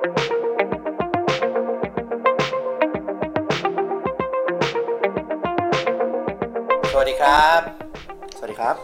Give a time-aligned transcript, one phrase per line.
[0.00, 0.06] สวั
[7.04, 7.60] สดีครับ
[8.36, 8.76] สวัสดีครับ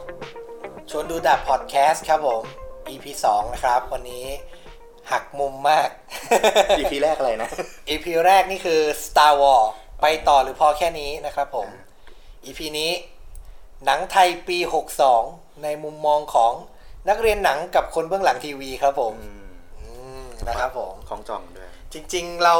[0.90, 2.42] ชวนดูดับพอดแคสต์ครับผม
[2.88, 4.26] EP 2 นะครับ วันนี้
[5.10, 5.88] หักมุมมาก
[6.78, 7.50] EP แรกอะไรนะ
[7.88, 9.66] EP แรกนี่คือ Star Wars
[10.02, 11.68] ไปต่อหรือพอแค่นี้นะครับผม
[12.44, 12.90] EP นี้
[13.84, 14.58] หนังไทยปี
[15.10, 16.52] 62 ในมุมมองของ
[17.08, 19.45] นักเรียนหนังกับคนเบื้องหลังทีวีครับผมอืม
[20.48, 22.54] นะครับผมของจองด้วย จริง ๆ เรา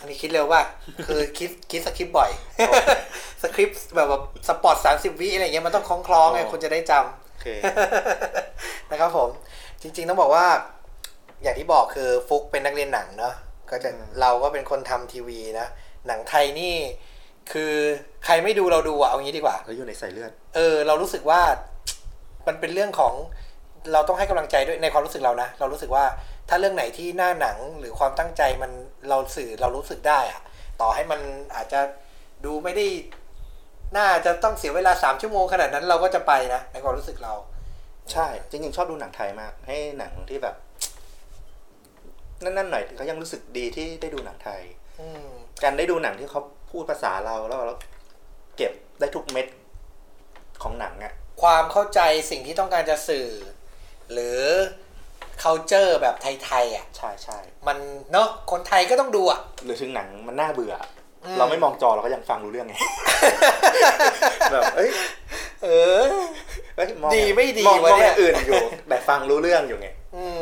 [0.00, 0.62] อันนี้คิดเร็วว่า
[1.06, 2.30] คือคิดคิดสคริปต์บ่อย
[3.42, 6.92] สคริปต์แบบแบบสปอร์ตสามสิบวิอะไรเงี้ยมันต้องคล้องคล้องๆไงอ๋อคนจะได้จ
[7.28, 9.30] โอเคำนะครับผม
[9.82, 10.46] จริง ๆ ต้องบอกว่า
[11.42, 13.34] อย่างที่บอกคือฟุกเป็นนักเรียนหนังเนาะ
[13.70, 13.90] ก็จะ
[14.20, 15.66] เราก็เป็นคนทำทีวีนะ
[16.06, 16.74] หนังไทยนี่
[17.52, 17.72] คือ
[18.24, 21.40] ใครไม่ดูเราดูอะเอางี้ดีกว่าแล้วอยู่ในสายเลือด เออ เรารู้สึกว่า
[22.46, 23.14] มันเป็นเรื่องของ
[23.92, 26.04] เราต้องให้กำลังใจด้วยในความรู้สึกเรานะ เรารู้สึกว่า
[26.48, 28.70] ถ้าเรื่องไหนที่หน้าหนังหรือความตั้งใจมัน
[29.08, 30.40] เราสื่อเรารู้สึกได้อะ
[30.80, 31.20] ต่อให้มัน
[31.56, 31.80] อาจจะ
[32.44, 32.86] ดูไม่ได้
[33.96, 37.34] น่าจะต้องเสียเวลาสามชั่วโมงขนาดนั้นเราก็จะไปนะในความรู้สึกเรา
[38.12, 40.56] ใช่ จริงๆ ชอบดูหนังไทยมาก ให้หนังที่แบบ
[42.42, 44.62] นั่นๆหน่อยเขายังรู้สึกดีที่ได้ดูหนังไทย
[45.00, 45.28] อืม
[45.62, 46.40] การได้ดูหนังที่เขา
[46.70, 47.76] พูดภาษาเราแล้วเรา
[48.56, 49.46] เก็บได้ทุกเม็ด
[50.62, 51.12] ของหนังอะ่ะ
[51.42, 53.28] ความเข้าใจสิ่งที่ต้องการจะสื่อ
[54.12, 54.40] หรือ
[55.42, 57.78] culture แบบไทยๆอะใช่ใช่มัน
[58.12, 60.74] เนาะคนไทยก็ต้องดูอะหรือถึงหนังมันน่าเบื่อ
[61.24, 62.74] อืมเราไม่มองจอเราก็ยังฟังรู้เรื่องไง
[64.52, 64.90] แบบเอ้ย
[65.64, 65.68] เอ
[66.00, 66.02] อ
[66.76, 70.40] เอ้ยมองดีไม่ดีมองวะมองเนี่อยย่างอื่นอยู่แต่ฟังรู้เรื่องอยู่ไงอืม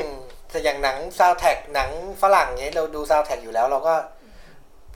[0.51, 1.91] แต่อย่างหนังซาวแท็กหนัง
[2.23, 3.95] ฝรั่งเนี้ยเราดูซาวแท็กอยู่แล้วเราก็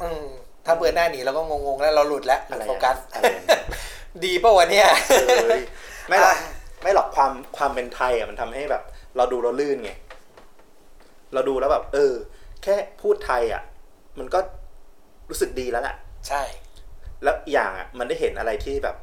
[0.02, 0.24] อืม
[0.66, 3.64] ถ้าเบื่อหน้าหนีเราก็งงๆแล้วเราหลุดแล้วหลุอะดไรโฟกัสอะไรอย่างเงี้ย
[4.24, 4.88] ดีป่าวะเนี่ย
[5.44, 5.62] เอ้ย
[6.08, 6.38] ไม่หรอกอะ
[6.82, 8.82] ไม่หรอกความความเป็นไทยอะมันทำให้แบบ
[9.18, 9.92] เราดูเราลื่นไง
[11.32, 12.14] เราดูแล้วแบบ เออ
[12.62, 13.62] แค่พูดไทยอะ
[14.18, 14.38] มันก็
[15.30, 15.96] รู้สึกดีแล้วแหละ
[16.28, 16.42] ใช่
[17.22, 18.96] แล้วอีกอย่างอะมันได้เห็นอะไรที่แบบ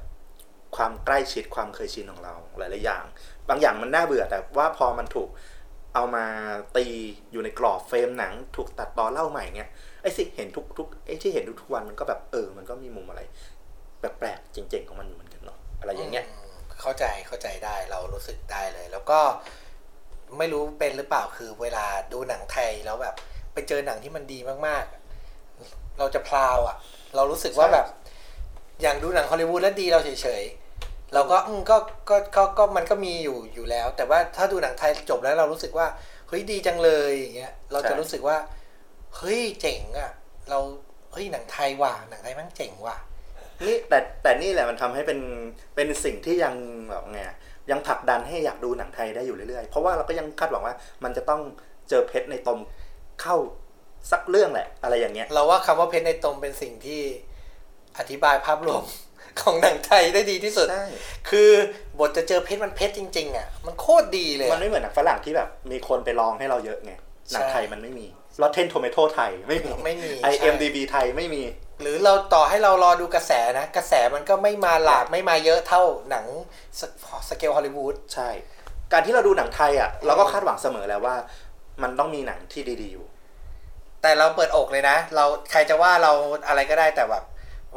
[0.75, 3.03] ความใกล้ชิดความเคยชินของเราหลายๆอย่าง
[3.49, 5.29] บางอย่างมันน่าเบื่อแต่ว่าพอมันถูก
[5.93, 6.25] เอามา
[6.77, 6.85] ตี
[7.31, 9.69] อยู่ในกรอบเฟรมหนัง ถูกตัดต่อเล่าใหม่เงี้ย
[10.01, 13.21] ไอ้สิเห็นทุกทุกไอ้ที่เห็นทุกๆวันมันก็แบบเออ มันก็มีมุมอะไร
[13.99, 19.19] แปลกๆเจ๋งๆของมันอยู่เหมือนกันเนาะอะไรอย่างเงี้ยอืมเข้าใจเข้าใจได้เรารู้สึกได้เลย แล้วก็
[20.37, 23.15] ไม่รู้เป็นหรือเปล่าคือเวลาดูหนังไทยแล้วแบบ
[23.53, 26.77] ไปเจอหนังที่มันดีมากๆ เราจะพลาวอะ
[27.15, 27.87] เรารู้สึกว่าใช่แบบ
[28.81, 31.77] อย่างดูหนังฮอลลีวูดแล้วดีเราเฉยๆเราก็อืมก็
[32.09, 35.87] ก็ก็ก็มันก็มีอยู่อยู่แล้ว แต่ว่าถ้าดูหนังไทยจบแล้วเรารู้สึกว่า
[36.27, 38.37] เฮ้ยดีจังเลยอย่างเงี้ยเราจะรู้สึกว่า
[39.17, 40.11] เฮ้ยเจ๋งอะ
[40.49, 40.59] เรา
[41.13, 42.97] เฮ้ยหนังไทยว่ะหนังไทยมันเจ๋งว่ะ
[43.67, 45.19] นี่แต่แต่นี่แหละมันทำให้เป็น
[45.75, 46.55] เป็นสิ่งที่ยัง
[46.89, 47.37] แบบไงอะ
[47.71, 51.41] ยังผลักดันให้อยากดูหนังไทยได้อยู่เรื่อยๆ เพราะว่าเราก็ยังคาดหวังว่า มันจะต้อง
[51.89, 52.59] เจอเพชรในตม
[53.21, 53.35] เข้า
[54.11, 57.01] สักเรื่องแหละ อะไรอย่างเงี้ย เราว่าคำว่าเพชรในตมเป็นสิ่งที่
[57.97, 58.83] อธิบายภาพรวม
[59.41, 60.85] ของหนังไทยได้ดีที่สุดใช่
[61.29, 61.51] คือ
[61.99, 66.93] บทจะเจอเพชรมันเพชรจริง ๆ อะ มันโคตรดีเลย มันอะไม่เหมือนหนังฝรั่งที่แบบมีคนไปลองให้เราเยอะไง
[67.31, 68.05] หนังไทยใช่มันไม่มี
[68.41, 71.43] Rotten Tomatoes ไทยไม่มีไม่มี I ใช่ MDB ไทยไม่มี
[71.81, 76.25] หรือเราต่อให้เรารอดูกระแสนะ กระแสมันก็ไม่มาหลากไม่มาเยอะเท่าหนัง
[76.79, 76.81] ส
[77.29, 78.29] สเกลฮอลลีวูดใช่
[78.91, 81.15] การที่เราดูหนังไทยอะ เราก็คาดหวังเสมอแล้วว่า
[81.83, 83.05] มันต้องมีหนังที่ดีๆอยู่
[84.01, 86.11] แต่เราเปิดอกเลยนะ เราใครจะว่าเรา
[86.47, 87.23] อะไรก็ได้แต่แบบ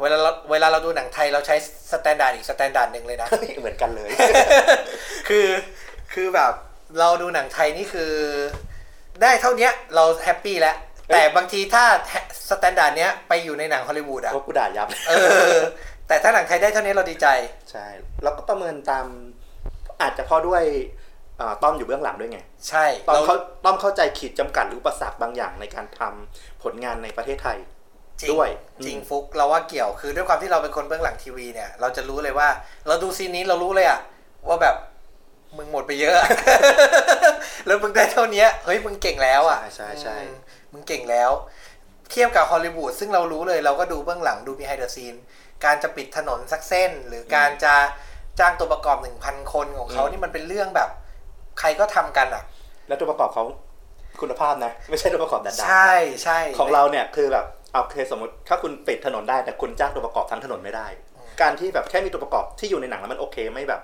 [0.01, 1.55] เวลาเราเวลาเราดูหนังไทยเราใช้
[1.91, 3.27] standard อีก standard หนึ่งเลยนะ
[3.59, 4.09] เหมือนกันเลย
[5.27, 5.47] คือ
[6.13, 6.53] คือแบบ
[6.99, 8.11] เราดูหนังไทยนี่คือ
[9.21, 11.83] ได้เท่าเนี้ยเรา happy แล้วเอ้ย แต่บางทีถ้า
[12.49, 15.13] standard เนี้ยไปอยู่ในหนังฮอลลีวูดอะก็กูด่ายับเอ
[15.55, 15.57] อ
[16.07, 17.27] แต่ถ้าหนังไทยได้เท่านี้เราดีใจ
[17.71, 17.85] ใช่
[18.23, 19.05] แล้วก็ประเมินตาม
[20.01, 20.63] อาจจะเพราะด้วย
[21.37, 22.39] เอ่อต้อมอยู่เบื้องหลังด้วยไง
[22.69, 27.57] ใช่ต้อมเราเขาต้อมเข้าใจขีดจำกัดหรืออุปสรรคบางอย่างในการทำผลงานในประเทศไทย
[28.21, 28.49] จริงด้วย
[28.85, 32.49] จริงอืมฟุกเราว่าเกี่ยวคือด้วยความที่เราเป็นคนเบื้องหลังทีวีเนี่ย เราจะรู้เลยว่า
[32.87, 33.99] เราดูซีนนี้เรารู้เลยอะ
[34.47, 34.75] ว่าแบบ
[35.57, 36.17] มึงหมดไปเยอะ
[37.67, 40.33] แล้วมึงได้เท่านี้เฮ้ยมึงเก่งแล้วอะใช่ใช่ใช่อื
[40.69, 41.31] มมึงเก่งแล้ว
[42.11, 45.19] เทียบกับฮอลลีวูดซึ่งเรารู้เลยเราก็ดูเบื้องหลังดู behind the scene
[45.65, 47.75] การจะปิดถนนสักเส้น หรือการจะ
[48.39, 50.89] จ้างตัวประกอบหนึ่งพันคนของเขานี่มันเป็นเรื่องแบบ
[51.59, 52.43] ใครก็ทำกันอะ
[52.87, 53.43] แล้วตัวประกอบเขา
[54.21, 55.93] คุณภาพนะ ไม่ใช่ตัวประกอบดัดๆใช่
[56.23, 60.87] ใช่ของเราเนี่ยคือแบบเอาเคสมมติถ้าคุณปิดถนนได้แต่คุณจ้างตัวประกอบทั้งถนนไม่ได้
[61.41, 63.81] การที่แบบแค่มีตัวประกอบที่อยู่ในหนังแล้วมันโอเคไม่แบบ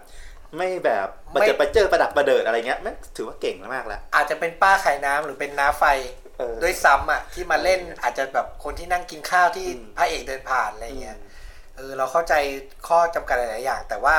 [0.58, 6.25] ไม่แบบมาเจอไปเจอประดับประเดิดอะไรเงี้ยแม่งถือว่าเก่งมากแล้วอาจจะเป็นป้าขายน้ำหรือเป็นน้าไฟเออ
[6.64, 11.18] ด้วยซ้ำอะที่มาเล่นอาจจะแบบคนที่นั่งกินข้าวที่อืมพระเอกเดินผ่านอะไรเงี้ย
[11.76, 12.34] เออเราเข้าใจ
[12.88, 14.18] ข้อจำกัดหลาย ๆ อย่าง แต่ว่า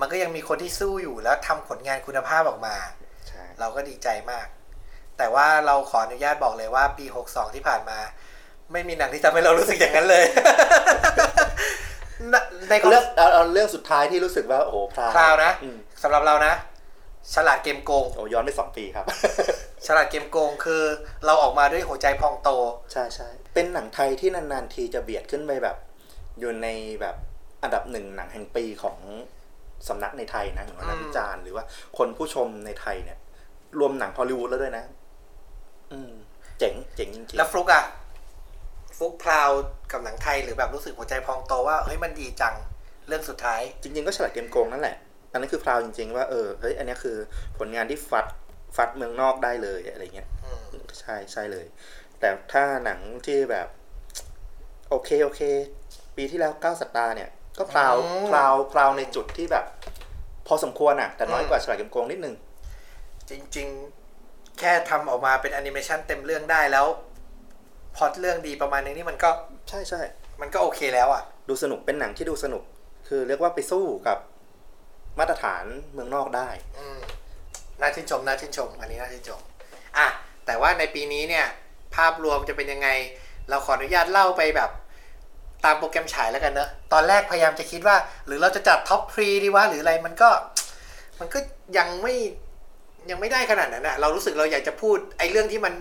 [0.00, 2.76] มันก็ยังมีคนที่สู้อยู่แล้วทำผลงานคุณภาพออกมา
[3.28, 4.46] ใช่เราก็ดีใจมาก
[5.18, 7.98] แต่ว่าเราขออนุญาตบอกเลยว่าปี 62 ที่ผ่านมา
[8.72, 10.24] ไม่มีหนังที่ทำให้เรารู้สึกอย่างนั้นเลย
[12.30, 12.34] ใน
[12.70, 16.52] ในความเรื่องเอาเอาเรื่องสุดท้ายที่รู้สึกว่าโอ้โหพราวคราวนะอืมสำหรับเรานะ
[17.34, 19.06] ฉลาดเกมโกงโอ้ย้อนไปสองปีครับ
[19.86, 20.82] ฉลาดเกมโกงคือ
[21.26, 22.50] เราออกมาด้วยหัวใจพองโต
[22.92, 25.76] ใช่ใช่เป็นหนังไทยที่นานๆทีจะเบียดขึ้นไปแบบ
[26.40, 26.68] อยู่ใน
[27.00, 27.16] แบบ
[27.62, 28.98] อันดับหนึ่งหนังแห่งปีของ
[29.88, 31.64] สำนักในไทยนะอย่างว่านักวิจารณ์หรือว่า
[31.98, 33.18] คนผู้ชมในไทยเนี่ย
[33.78, 34.84] รวมหนังฮอลลีวูดแล้วด้วยนะ
[35.92, 36.12] อืม
[36.58, 37.84] เจ๋งเจ๋งจริงแล้วฟลุกอะ
[38.96, 39.50] ฟลุกพราว
[39.92, 42.54] กับหนังไทยหรือแบบรู้สึกหัวใจพองโตว่าเฮ้ยมันดีจัง
[43.08, 44.96] เรื่องสุดท้ายๆจริง ๆ ก็ฉลาดเกมโกงนั่นแหละ
[45.36, 47.16] อันนั้นคือพราวจริง ๆ ว่าเออเฮ้ยอันนี้คือ
[47.58, 48.26] ผลงานที่ฟัด
[48.76, 50.52] ฟัดเมืองนอกได้เลยอะไรเงี้ยอื
[50.82, 51.66] มใช่ใช่เลย
[52.20, 53.68] แต่ถ้าหนังที่แบบ
[54.90, 55.42] โอเคโอเค
[56.16, 59.64] ปีที่แล้วเก้าสัปดาห์เนี่ย ก็พราวอืมพราวพราวในจุดที่แบบ
[60.46, 62.34] พอสมควรอะ แต่น้อยอืมกว่าฉลาดเกมโกงนิดนึง
[63.30, 63.68] จริง
[64.12, 66.86] ๆ แค่ทำออกมาเป็นแอนิเมชันเต็มเรื่องได้แล้ว
[67.96, 69.30] พล็อตเรื่องดีประมาณนึงนี่มันก็
[69.68, 70.00] ใช่ใช่
[70.40, 72.62] มันก็โอเคแล้วอะดูสนุกเป็นหนังที่ดูสนุก
[73.08, 74.18] คือเรียกว่าไปสู้กับ
[75.18, 76.48] มาตรฐานเมืองนอกได้
[76.78, 76.98] อืม
[77.80, 79.40] น่าชื่นชมน่าชื่นชม อันนี้น่าชื่นชม
[79.98, 80.06] อะ
[80.46, 81.46] แต่ว่าในปีนี้เนี่ย
[81.96, 82.88] ภาพรวมจะเป็นยังไง
[83.48, 84.70] เราขออนุญาตเล่าไปแบบ
[85.64, 87.96] ตามโปรแกรมฉายแล้วกันเนอะตอนแรกพยายามจะคิดว่า
[88.26, 90.30] หรือเราจะจัดท็อปทรีดีวะหรืออะไรมันก็
[91.20, 91.38] มันก็
[91.78, 92.14] ยังไม่
[93.10, 95.74] ยังไม่ได้ขนาดนั้นอะเรารู้สึกเราอยากจะพูดไอ้เรื่องที่มัน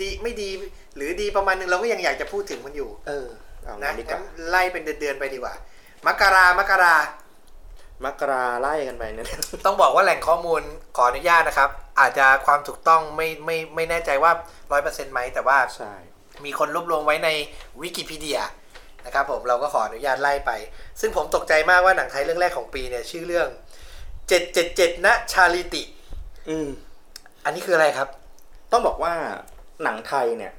[0.00, 0.50] ดีไม่ดี
[0.96, 3.26] หรือดีประมาณนึงเราก็ยังอยากจะพูดถึงมันอยู่ เออ
[3.64, 5.54] เอานะงั้นดีกงั้ว่านไล่เป็นเดือนๆไปดีกว่า
[6.06, 6.96] มกรามกรา
[8.04, 9.28] มกราไล่กันไปเนี่ย
[9.64, 10.62] ต้องบอกว่าแหล่งข้อมูล
[10.96, 11.70] ขออนุญาตนะครับ
[12.00, 14.32] อาจจะความถูกต้องไม่ไม่ไม่แน่ใจว่า
[14.72, 15.92] ร้อยเปอร์เซ็นต์ไหมแต่ว่าใช่
[16.44, 17.28] มีคนรวบรวมไว้ใน
[17.82, 18.40] วิกิพีเดีย
[19.06, 20.52] นะครับผมเราก็ขออนุญาตไล่ไป
[21.00, 23.48] ซึ่งผมตกใจมากว่าหนังไทยเรื่องแรกของปีเนี่ยชื่อเรื่อง
[24.26, 25.82] 777ณชาลิติ
[26.48, 26.68] อืม
[27.44, 28.08] อันนี้คืออะไรครับ
[28.72, 29.14] ต้องบอกว่า
[29.82, 30.52] หนังไทยเนี่ย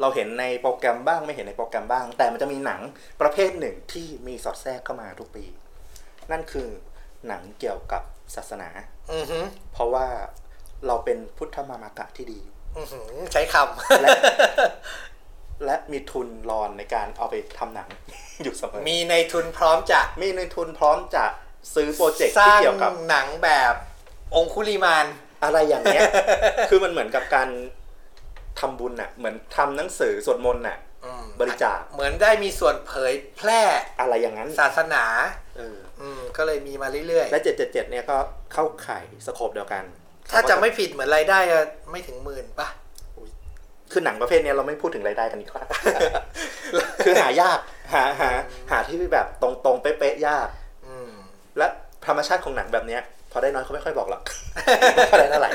[0.00, 2.80] เราเห็นในโปรแกรมบ้างไม่เห็นในโปรแกรมบ้าง แต่มันจะมีหนัง
[3.20, 5.44] ประเภทหนึ่งที่มีสอดแทรกเข้ามาทุกปี
[6.32, 6.68] นั่นคือ
[7.26, 8.02] หนังเกี่ยวกับ
[8.34, 8.68] ศาสนา
[9.12, 10.06] อือหือเพราะว่า
[10.86, 12.40] เราเป็นพุทธมามากะที่ดี
[12.76, 13.56] อือหือใช้ค
[14.02, 14.10] และ
[15.64, 17.88] และมีทุนรอนในการเอาไปทำหนัง
[18.44, 21.24] อยู่เสมอำมีในทุนพร้อมจะมีในทุนพร้อมจะ
[21.74, 23.74] ซื้อโปรเจกต์สร้าที่งเกี่ยวกับหนังแบบ
[24.36, 25.06] องคุลิมาน
[25.42, 26.08] อะไรอย่างเงี้ย
[26.70, 27.48] คือมันเหมือนกับการ
[28.60, 33.62] ทำบุญน่ะ เหมือนทำหนังสือสวดมนต์น่ะอืมบริจาค เหมือนได้มีส่วนเผยแพร่
[33.98, 35.04] อะไรอย่างนั้น ศาสนา
[35.56, 35.78] เอออืม
[36.36, 38.16] ก็เลยมีมาเรื่อยและ 777 เนี่ยก็
[38.52, 42.68] เข้าข่ายสโคปเดียวกันๆถ้าจะไม่ผิดเหมือนรายได้อะไม่ถึงหมื่นป่ะ
[43.92, 45.62] คือหนังประเภทเนี้ยเราไม่พูดถึงรายได้กันดีกว่า
[47.04, 47.58] คือหายาก
[47.92, 48.30] หาหา
[48.70, 50.48] หาที่แบบตรงๆเป๊ะๆยาก
[50.86, 51.10] อืม
[51.58, 51.66] และ
[52.06, 53.02] ธรรมชาติของหนังแบบเนี้ย
[53.32, 54.22] พอได้น้อยเขาไม่ค่อยบอกหรอก
[54.94, 55.52] ไม่ค่อยได้เท่าไหร่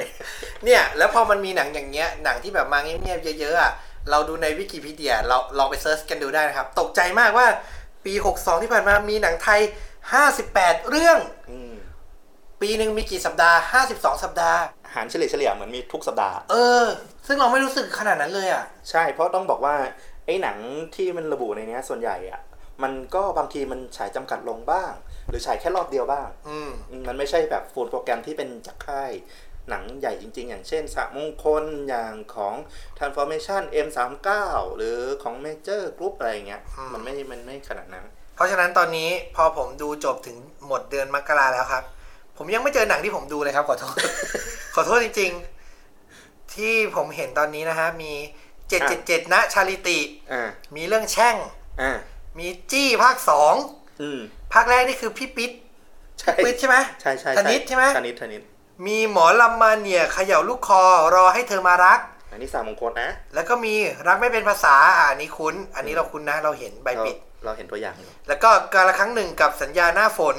[0.66, 3.72] เนี่ย แล้วพอมันมีหนังอย่างเงี้ยหนังที่แบบมาเงียบๆเยอะๆอะ
[4.10, 7.48] เราดูในวิกิพีเดียเราลองไปเซิร์ชกันดูได้นะครับ ตกใจมากว่า
[8.06, 9.60] ปี 62 ที่ผ่านมามีหนังไทย
[10.14, 11.20] 58 เรื่อง
[11.52, 11.74] อืม
[12.62, 13.60] ปีหนึ่งมีกี่สัปดาห์
[13.90, 14.60] 52 สัปดาห์
[14.94, 16.86] หารเฉลี่ยเฉลี่ยเหมือนมีทุกสัปดาห์ เออ
[17.28, 19.76] ซึ่งเราไม่รู้สึกขนาดนั้นเลยอะ ใช่ เพราะต้องบอกว่า
[20.26, 20.58] ไอ้หนัง
[20.96, 22.42] ที่มันระบุในเนี้ยส่วนใหญ่อะ
[22.84, 24.92] มันก็บางทีมันฉายจำกัดลงบ้าง
[25.30, 29.12] หรือฉายแค่รอบเดียวบ้างอืมอืมมันไม่ใช่แบบฟูลโปรแกรมที่เป็นจากค่าย
[29.70, 32.56] หนังใหญ่จริง ๆ อย่างเช่นสะมงคลอย่างของ
[32.98, 34.30] Transformation M39
[34.76, 38.06] หรือของ Major Group อะไรอย่างเงี้ยอืมมันไม่ มันไม่ขนาดนั้น
[38.40, 41.84] เพราะฉะนั้นตอนนี้พอผมดูจบถึงหมดเดือนมกราแล้วครับ
[42.38, 43.96] ผมยังไม่เจอหนังที่ผมดูเลยครับ ขอโทษ
[44.76, 45.32] ขอโทษจริง
[45.92, 48.14] ๆ ที่ผมเห็นตอนนี้นะฮะมี
[48.74, 50.00] 777ณชาลิติ
[50.32, 51.36] อ่ามีเรื่องแช่ง
[51.82, 51.98] อ่า
[52.40, 53.54] มีจี้ภาคสอง
[54.02, 54.20] อืม
[54.54, 55.52] ภาคแรกนี่คือพี่ปิ๊ด
[56.20, 58.42] ใช่ปิ๊ดใช่ไหมใช่ใช่ธนิตใช่ไหมธนิตธนิต
[58.86, 60.82] มีหมอลำมาเนี่ยเขย่าลูกคอ
[61.16, 62.00] รอให้เธอมารัก
[62.32, 63.74] อันนี้สามมงคลนะ แล้วก็มี
[64.08, 70.38] รักไม่เป็นภาษาอะอันนี้คุ้น อันนี้เราคุ้นนะ เราเห็นใบเราปิด เราเห็นตัวอย่างอยู่แล้วก็การละครั้งหนึ่งกับสัญญาหน้าฝน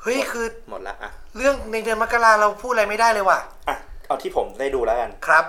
[0.00, 3.38] เฮ้ยคือหมดละอะเรื่องในเดือนมกราเราพูดอะไรไม่ได้เลยว่ะ
[3.68, 3.76] อะ
[4.06, 5.44] เอาที่ผมได้ดูแล้วกันครับ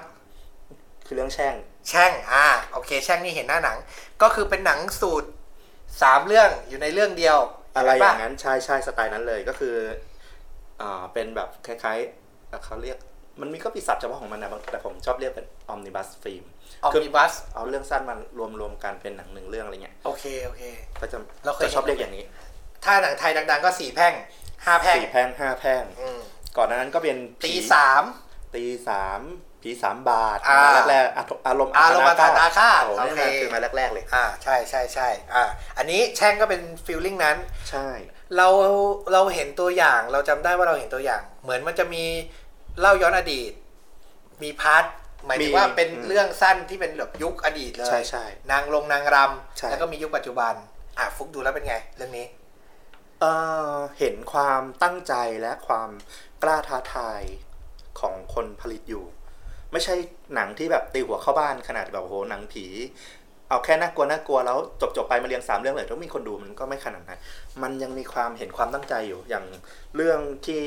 [1.05, 1.55] คือเรื่องแช่ง
[1.87, 3.77] แช่งอ่าโอเค แช่งนี่เห็นหน้าหนัง
[4.21, 5.29] ก็คือเป็นหนังสูตร
[6.01, 7.37] สามเรื่องอยู่ในเรื่องเดียว
[7.75, 9.75] อะไรอใช่ปย่างนั้นใช่ใช่สไตล์นั้นเลยก็คือ
[10.81, 12.97] อ่าเป็นแบบคล้ายๆเอ่อเขาเรียก
[13.41, 16.43] มันมีก็มีศัพท์เฉพาะของมันนะบางแต่ผมชอบเรียกเป็นออมนิบัสฟิล์ม
[16.83, 20.63] ออมนิบัสเอาเรื่องสั้นมารวมรวมกันเป็นหนังหนึ่งเรื่องอะไรเงี้ยโอเคโอเค
[20.99, 22.23] ก็จะเราเคยจะชอบเรียกอย่างนี้
[22.85, 24.13] ถ้าหนังไทยดัง ๆ ก็สี่แพร่ง
[24.65, 26.19] ห้าแพร่งสี่แพร่งห้าแพร่งอืม
[26.57, 28.03] ก่อนหน้านั้นก็เป็นผีตีสาม
[28.55, 29.21] ตีสาม
[29.63, 35.43] ผีสามบาทอ่าแรกๆอะอารมณ์อารมณ์อาถรรพ์อาฆาตโอ้โหโอนี่เคนะคือมาแรกๆเลย อ่าใช่ใช่ใช่อ่า
[35.77, 37.37] อันนี้แช่งก็เป็น feeling นั้น
[37.69, 37.87] ใช่
[38.37, 38.47] เรา
[39.13, 42.03] เราเห็นตัวอย่างเราจำได้ว่าเราเห็นตัวอย่าง เหมือนมันจะมี
[42.79, 43.51] เล่าย้อนอดีต
[44.43, 44.85] มี part
[45.25, 49.17] หมายถึงว่ามีเป็นอืมเรื่องสั้นที่เป็นแบบยุคอดีตเลยใช่ใช่นางรำนางรำ
[49.57, 50.53] ใช่แล้วก็มียุคปัจจุบัน
[50.97, 52.25] อะฟุกดูแล้วเป็นไง เรื่องนี้
[53.21, 53.33] เอ่
[53.73, 55.89] อเห็นความตั้งใจและความ
[56.43, 57.21] กล้าท้าทาย
[57.99, 59.05] ของคนผลิตอยู่
[59.71, 59.95] ไม่ใช่
[60.35, 62.65] หนังที่แบบตีหัวเข้าบ้านขนาดแบบโอ้โหหนังผี
[63.49, 67.19] เอาแค่น่ากลัวน่ากลัวแล้วจบจบๆไปมาเรียงสามเรื่องเลยต้องมีคนดูมันก็ไม่ขนาดนั้น
[67.61, 69.45] มันยังมีความเห็นความตั้งใจอยู่อย่าง
[69.95, 70.63] เรื่องที่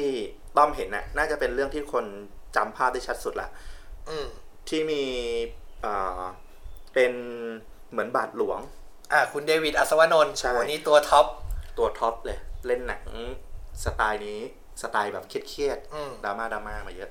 [0.56, 2.04] ต้อมเห็นน่ะน่าจะเป็นเรื่องที่คน
[2.56, 3.69] จำภาพได้ชัดสุดละอืม
[4.68, 5.02] ที่มี
[5.82, 6.20] เอ่อ
[6.94, 7.12] เป็น
[7.90, 8.60] เหมือนบาทหลวง
[9.12, 11.26] อะคุณเดวิดอัศวนนท์ใช่โหนี่ตัวท็อป
[11.78, 13.04] ตัวท็อปเลย เล่นหนัง
[13.84, 14.40] สไตล์นี้
[14.82, 17.10] สไตล์แบบเครียดอืมๆดราม่าดราม่ามาเยอะ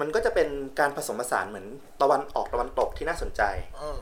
[0.00, 1.66] มันก็จะเป็นการผสมผสานเหมือน
[2.00, 3.42] ตะวันออกตะวันตกที่น่าสนใจ
[3.80, 3.98] อืม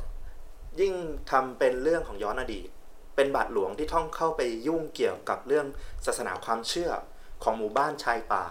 [0.80, 0.94] ยิ่ง
[1.30, 2.68] ทำเป็นเรื่องของย้อนอดีต
[3.16, 5.66] เป็นบาทหลวงที่ท่องเข้าไปยุ่งเกี่ยวกับเรื่อง
[6.06, 6.90] ศาสนาความเชื่อ
[7.42, 8.44] ของหมู่บ้านชายป่า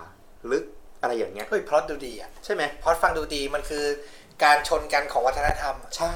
[0.51, 0.65] ลึก
[1.01, 3.85] อะไรอย่างเงี้ยเฮ้ยพล็อตดูดีอะใช่ไหมพล็อตฟังดูดีมันคือ
[4.43, 6.13] การชนกันของวัฒนธรรมอะใช่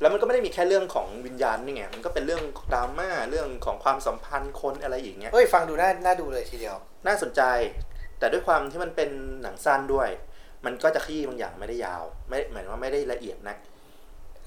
[0.00, 7.42] แล้วมันก็ไม่ได้มีแค่เรื่องของวิญญาณนี่ไง มันก็เป็นเรื่องดราม่า เรื่องของความสัมพันธ์คนอะไรอย่างเงี้ยเฮ้ย ฟังดูน่า น่าดูเลยทีเดียว น่าสนใจ
[8.18, 9.10] แต่ด้วยความที่มันเป็น
[9.42, 10.08] หนังสั้นด้วย
[10.64, 13.56] มันก็จะขยี้บางอย่างไม่ได้ยาว ไม่เหมือนว่าไม่ได้ละเอียดนัก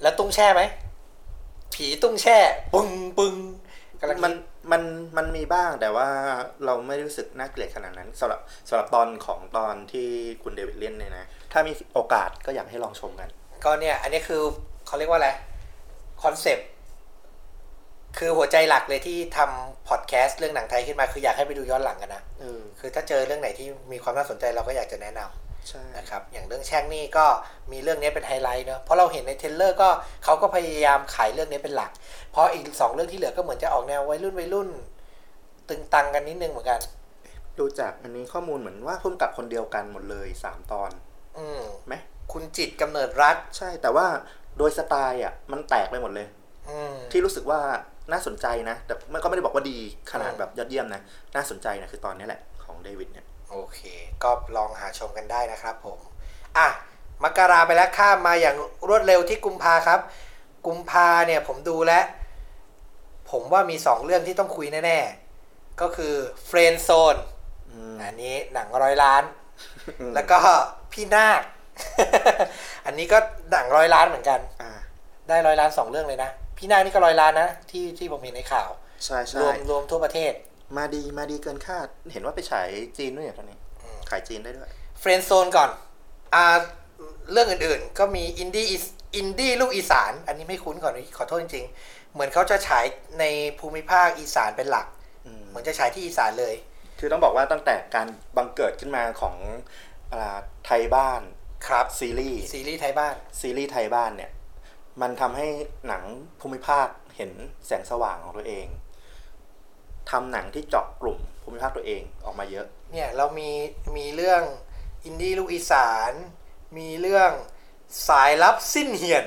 [0.02, 0.62] แล้วตุ้งแช่ไหม
[1.74, 2.38] ผีตุ้งแช่
[2.74, 4.32] ปึ้งปึ้งกำลังมัน
[4.72, 4.82] มัน
[5.16, 6.08] มันมีบ้างแต่ว่า
[6.64, 10.08] เราไม่รู้สึกน่าเกลียดขนาดนั้นสำหรับสำหรับตอนของตอนที่
[10.42, 13.28] คุณเดวิดเล่นเนี่ยนะ ถ้ามีโอกาสก็อยากให้ลองชมกัน
[13.64, 14.42] ก็เนี่ย อันนี้คือ
[14.86, 15.30] เขาเรียกว่าอะไร
[16.22, 16.68] concept
[18.18, 25.53] คือหัวใจหลักเลยที่ทำพอดแคสต์เรื่องหนังไทยขึ้นมา คืออยากให้ไปดูย้อนหลังกันนะเออคือถ้าเจอเรื่องไหนที่มีความน่าสนใจเราก็อยากจะแนะนำใช่
[25.96, 27.26] นะครับอย่างเรื่องแช่งนี่ก็
[27.72, 29.88] มีเรื่องนี้เป็นไฮไลท์เนอะเพราะเราเห็นใน trailer ก็
[30.24, 31.90] เขาก็พยายามขายเรื่องนี้เป็นหลัก
[32.32, 34.68] เพราะอีกสองเรื่องที่เหลือก็เหมือนจะออกแนววัยรุ่นวัยรุ่น
[35.68, 36.80] ตึงตังกันนิดนึงเหมือนกัน
[37.58, 40.90] ดูจากอันนี้ข้อมูลเหมือนว่าพุ่มกับคนเดียวกันหมดเลยสามตอน
[41.38, 41.94] อืมไหม
[42.32, 44.06] คุณจิตกำเนิดรัฐ ใช่แต่ว่า
[44.58, 46.26] โดยสไตล์อะมันแตกไปหมดเลย
[46.70, 47.60] อืมที่รู้สึกว่า
[48.12, 49.78] น่าสนใจนะ แต่มันก็ไม่ได้บอกว่าดี
[50.12, 51.00] ขนาดอืมแบบยอดเยี่ยมนะ
[51.34, 53.80] น่าสนใจนะคือตอนนี้แหละของเดวิดเนี่ย โอเค
[54.22, 55.98] ก็ลองหาชมกันได้นะครับผม
[56.58, 56.68] อะ
[57.22, 58.56] มกราไปแล้วข้ามมาอย่าง
[58.88, 60.00] รวดเร็วที่กุมภาครับ
[60.66, 62.04] กุมภาเนี่ยผมดูแล้ว
[63.30, 64.98] ผมว่ามีสองเรื่องที่ต้องคุยแน่
[65.40, 66.14] ๆ ก็คือ
[66.46, 67.16] เฟรนโซน
[67.70, 69.22] อืมอันนี้หนังร้อยล้าน
[70.14, 70.38] แล้วก็
[70.92, 71.42] พี่นาค
[72.86, 73.18] อันนี้ก็
[73.50, 74.72] หนังร้อยล้านเหมือนกันอ่า
[75.28, 78.70] ได้ร้อยล้านสองเรื่องเลยนะ พี่นาคนี่ก็ร้อยล้านนะที่ที่ผมเห็นในข่าว
[79.04, 80.32] ใช่ใช่รวมรวมทั่วประเทศ
[80.76, 82.68] มาดีมาดีเกินคาด เห็นว่าไปฉาย
[82.98, 83.58] จีนด้วยเนี่ยตอนนี้
[84.10, 85.70] ขายจีนได้ด้วย Friend Zone ก่อน
[86.34, 86.44] อ่า
[87.32, 88.66] เรื่องอื่นๆ ก็มีอินดี้
[89.16, 92.84] อินดี้ลูกอีสาน อันนี้ไม่คุ้นก่อนขอโทษจริงๆ เหมือนเขาจะฉาย
[93.20, 93.24] ใน
[93.58, 94.86] ภูมิภาคอีสานเป็นหลัก
[95.24, 96.54] อืมเหมือนจะฉายที่อีสานเลย
[96.98, 99.36] คือต้องบอกว่าตั้งแต่การบังเกิดขึ้นมาของ
[100.14, 101.22] อ่าไทยบ้าน
[101.66, 104.30] ครับซีรีส์ซีรีส์ไทยบ้านซีรีส์ไทยบ้านเนี่ย
[105.02, 105.46] มันทำให้
[105.88, 106.02] หนัง
[106.40, 107.30] ภูมิภาคเห็น
[107.66, 108.66] แสงสว่างของตัวเอง
[110.10, 113.50] ทำหนังที่เจาะกลุ่มภูมิภาคตัวเองออกมาเยอะ เนี่ยเรามี
[113.96, 114.42] มีเรื่อง
[115.04, 116.12] อินดี้ลูกอีสาน
[116.78, 117.30] มีเรื่อง
[118.08, 119.24] สายลับสิ้นเหียน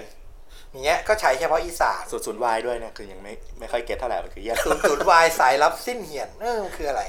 [0.69, 7.03] อย่างเงี้ยก็ฉายเฉพาะอีสานสุดศูนย์วายด้วยนะคือยังไม่ไม่ค่อยเก็ตเท่าไหร่มันคือแยกศูนย์ศูนย์วายสายลับสิ้นเหียนเออมันคืออะไร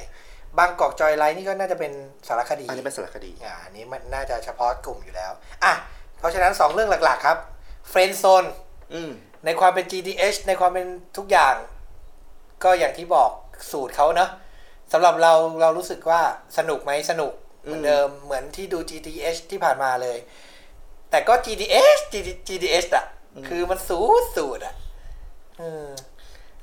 [0.59, 1.93] บางกอกจอยไลท์นี่ก็น่าจะเป็น
[2.29, 5.33] สารคดีอันนี้เป็นสารคดีอ่าอันนี้มันน่าจะเฉพาะกลุ่มอยู่แล้ว
[5.65, 5.73] อะ
[6.19, 7.39] เพราะฉะนั้น 2 เรื่องหลัก ๆ ครับ
[7.89, 8.45] เฟรนโซน
[8.95, 9.11] อืม
[9.45, 11.55] ในความเป็น GDH ในความเป็นทุกอย่าง
[12.65, 13.31] ก็อย่างที่บอก
[13.71, 14.31] สูตรเขาเนอะ
[14.93, 16.21] สำหรับเราเรารู้สึกว่า
[16.59, 20.19] สนุกไหมสนุกเหมือนเดิมเหมือนที่ดู GDH ที่ผ่านมาเลย
[21.11, 22.01] แต่ก็ GDH
[22.49, 23.07] GDH อะ
[23.49, 24.75] คือมันสูตรสูตรอะ
[25.61, 25.87] อืม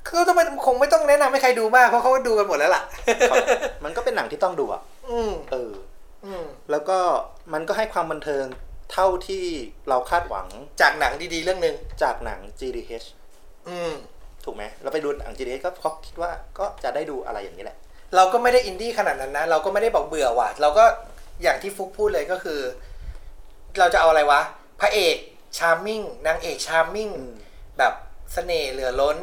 [0.08, 2.84] คือต้องมันคงไม่ต้องแนะนำให้ใครดูมาก เพราะเขาก็ดูกันหมดแล้วล่ะ
[3.84, 5.72] มันก็เป็นหนังที่ต้องดูอะอืมเออ
[6.26, 6.98] อืมแล้วก็
[7.54, 8.46] มันก็ให้ความบันเทิง
[8.92, 9.46] เท่าที่
[9.90, 10.48] เราคาดหวัง
[10.82, 13.08] จากหนังดีๆ เรื่องหนึ่งจากหนัง GDH
[13.70, 13.94] อืม
[14.46, 17.78] ถูกไหมเราไปดูหนัง GDH ก็เพราะคิดว่าก็จะได้ดูอะไรอย่างนี้แหละ
[18.16, 20.86] เราก็ไม่ได้อินดี้ขนาดนั้นนะ เราก็ไม่ได้บอกเบื่อว่ะ เราก็
[21.44, 22.60] อย่างที่ฟุกพูดเลยก็คือ
[23.80, 24.42] เราจะเอาอะไรวะ
[24.82, 25.16] พระเอก
[25.58, 27.34] charming นางเอก charming อืม
[27.78, 27.94] แบบ
[28.34, 29.18] เสน่ห์เหลือล้น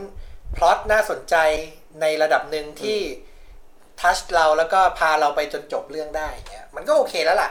[0.57, 1.37] พล็อตน่าสนใจ
[2.01, 2.99] ในระดับหนึ่งที่
[4.01, 7.51] ทัชเราแล้วก็พาเราไปจนจบเรื่องได้เงี้ยมันก็โอเคแล้วล่ะ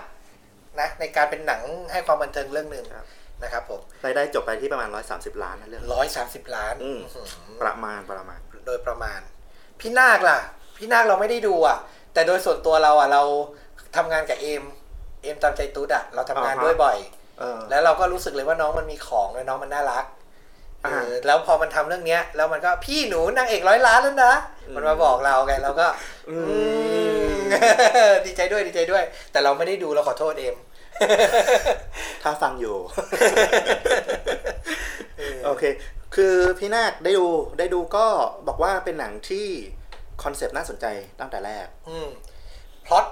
[0.80, 1.62] นะในการเป็นหนัง
[1.92, 3.08] ให้ความบันเทิงเรื่องหนึ่งครับ
[3.44, 7.22] นะครับผมรายได้จบไปที่ประมาณ 130 ล้านนะเรื่องร้อยสามสิบล้านอืมอื้อหื
[7.56, 9.20] อประมาณประมาณ โดยประมาณ
[9.80, 10.40] พี่นาคล่ะ
[10.78, 11.78] พี่นาคเราไม่ได้ดูอะ
[12.14, 13.24] แต่โดยส่วนตัวเราอะเรา
[13.96, 14.64] ทำงานกับเอม
[15.24, 16.98] เอมตามใจตุ๊ดอะเราทำงานอ่าฮะ ด้วยบ่อย
[17.40, 20.06] เออ แล้วเราก็รู้สึกเลยว่าน้องมันมีของและน้องมันน่ารัก
[20.86, 24.34] อ่าเออแล้วพอมันทำเรื่องเนี้ย แล้วมันก็พี่หนูนางเอกร้อยล้านแล้วนะ
[24.68, 25.88] อืมมันมาบอกเราไงเราก็
[26.30, 26.58] อื
[27.28, 27.38] มอื
[28.12, 30.56] มดีใจด้วยดีใจด้วย แต่เราไม่ได้ดูเราขอโทษเอม
[32.24, 32.76] ถ้าฟังอยู่
[35.46, 35.64] โอเค
[36.16, 37.28] คือพี่นาคได้ดู
[37.60, 38.06] ได้ดูก็
[38.48, 39.48] บอกว่าเป็นหนังที่
[40.24, 40.86] concept น่าสนใจ
[41.20, 42.08] ตั้งแต่แรก อืม
[42.86, 43.06] พล็อต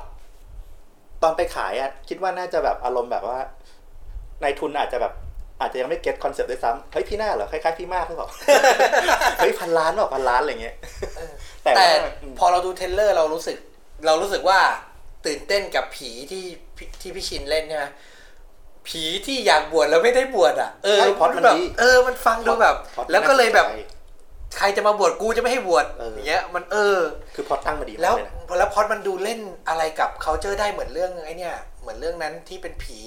[1.24, 3.40] ตอนไปขายอะคิดว่าน่าจะแบบอารมณ์แบบว่า
[4.42, 5.14] ในทุนอาจจะแบบ
[5.62, 8.30] อาจจะยังไม่ get concept ด้วยซ้ำเฮ้ยพี่นาคเหรอคล้ายๆพี่มากหรือเปล่า
[9.40, 10.76] เฮ้ยพันล้านเปล่าพันล้านอะไรเงี้ย
[11.64, 13.58] แต่แต่ว่าอืมพอเราดู trailer เรารู้สึก
[14.06, 14.60] เรารู้สึกว่า
[15.26, 16.69] ตื่นเต้นกับผีที่พี่
[17.02, 17.86] ที่พี่ชินเล่นใช่ไหม
[18.88, 23.98] ผีที่อยากบวชแล้วไม่ได้บวชอะเออใช่พล็อตมันแบบดีเออมันฟังดูแบบพล็อตแล้วก็เลยแบบน่าสนใจ
[24.58, 26.98] ใครจะมาบวชกูจะไม่ให้บวชเออออย่างเงี้ย มันเออ
[27.36, 33.00] คือพล็อตตั้งมาดีมากแล้วเลยนะแล้วพอดมันดูเล่นอะไรกับ c u เจอร์ได้เหมือนเรื่องไอ้เนี่ยเหมือนเรื่องนั้นที่เป็นผี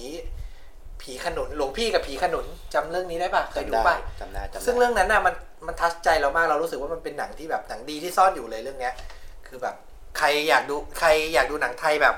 [1.02, 5.34] ผีขนุนหลวงพี่กับผีขนุนจำเรื่องนี้ได้ปะเคยดูจำได้ปะจำได้จำได้ซึ่งเรื่องนั้นน่ะมัน
[5.66, 8.94] มันทัชใจเรามากเรารู้สึกว่ามันเป็นหนังที่แบบหนังดีที่ซ่อนอยู่เลยเรื่องเนี้ย
[9.46, 9.74] คือแบบ
[10.18, 12.14] ใครอยากดูใครอยากดูหนังไทยแบบ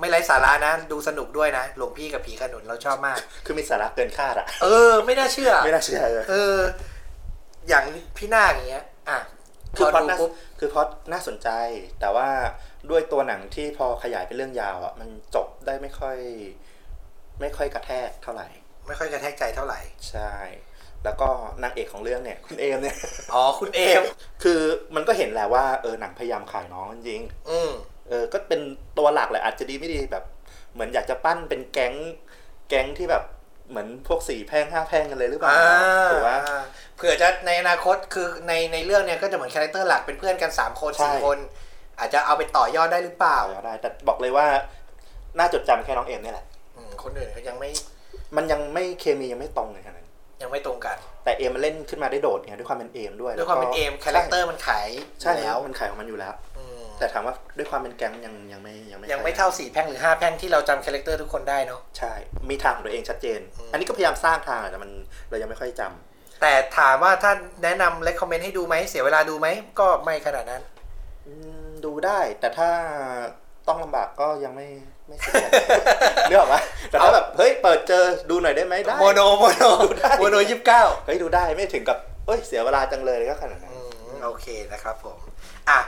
[0.00, 6.58] ไม่ไร้สาระนะ ดูสนุกด้วยนะ หลวงพี่กับผีขนุนเราชอบมาก คือมีสาระเกินคาดอะเออ ไม่น่าเชื่อ ไม่น่าเชื่อเลยเออ
[7.68, 7.84] อย่าง
[8.16, 9.18] พี่นาคอย่างเงี้ย อะ
[9.76, 11.48] คือพล็อตดูน่าปุ๊บคือพล็อตน่าสนใจ
[12.00, 12.28] แต่ว่า
[12.90, 16.18] ด้วยตัวหนังที่พอขยายเป็นเรื่องยาวอะ มันจบได้ไม่ค่อย
[17.40, 18.48] ไม่ค่อยกระแทกเท่าไหร่
[18.86, 20.32] ไม่ค่อยกระแทกใจเท่าไหร่ ใช่
[21.04, 21.28] แล้วก็
[21.62, 22.96] นางเอกของเรื่องเนี่ย คุณเอมเนี่ย
[23.34, 24.02] อ๋อ คุณเอม
[24.42, 24.60] คือ
[24.94, 27.72] มันก็เห็นแหละว่าเออหนังพยายามขายน้องจริง อืม
[28.08, 28.60] เออก็เป็น
[28.98, 30.24] ตัวหลักแหละอาจจะดีไม่ดีแบบ
[30.74, 31.94] เหมือนอยากจะปั้นเป็นแก๊ง
[32.68, 33.24] แก๊งที่แบบ
[33.70, 36.38] เหมือนพวกสี่แพร่งห้าแพร่งกันเลยหรือเปล่าอ่าถูกว่า
[36.96, 41.38] เผื่อจะในอนาคตคือในในเรื่องเนี้ยก็จะเหมือน character หลักเป็นเพื่อนกันสามคนใช่สี่คน
[41.98, 44.46] อาจจะเอาไปต่อยอดได้หรือเปล่าเอาได้แต่บอกเลยว่า
[45.38, 46.46] น่าจดจำแค่น้องเอมเนี่ยแหละ
[46.76, 47.70] อืมคนอื่นเขายังไม่
[48.36, 50.08] มันยังไม่เคมียังไม่ตรงเลยขนาดนั้น
[50.42, 54.88] ยังไม่ตรงกัน แต่เอมมันเล่นขึ้นมาได้โดดไงด้วยความเป็นเอมด้วยด้วยความเป็นเอม character มันขาย
[55.20, 56.65] ใช่อยู่แล้แล้วมันขายของมันอยู่แล้วอืม
[56.98, 62.12] แต่ถามว่าด้วยความเป็นแก๊งยังยังไม่ยังไม่ยังไม่เท่าสี่แพร่งหรือห้าแพร่งที่เราจำ character ทุกคนได้เนาะใช่
[62.50, 63.40] มีทางของตัวเองชัดเจน
[63.72, 64.90] อันนี้ก็พยายามสร้างทางแต่มัน
[65.30, 69.48] เรายังไม่ค่อยจำแต่ถามว่าถ้าแนะนำ recommend ให้ดูไหมเสียเวลาดูไหม
[69.80, 70.62] ก็ไม่ขนาดนั้น
[71.26, 71.32] อื
[71.66, 72.70] มดูได้แต่ถ้า
[73.68, 74.68] ต้องลำบากก็ยังไม่
[75.06, 75.50] ไม่สะดวก
[76.28, 79.62] เรื่องว่าแต่ถ้าแบบเฮ้ยเปิดเจอดูหน่อยได้ไหมได้โมโนโมโน
[79.98, 83.78] ได้โมโนยี่สิบเก้าเฮ้ยดูได้ไม่ถึงกับเอ้ยเสียเวลาจังเลยก็ขนาดนั้นอื
[84.16, 85.18] มโอเคนะครับผม
[85.68, 85.78] อะ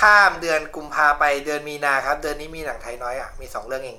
[0.00, 3.98] ข้ามเดือนกุมภาไปเดือนมีนาครับ เดือนนี้มีหนังไทยน้อยอะมีสองเรื่องเอง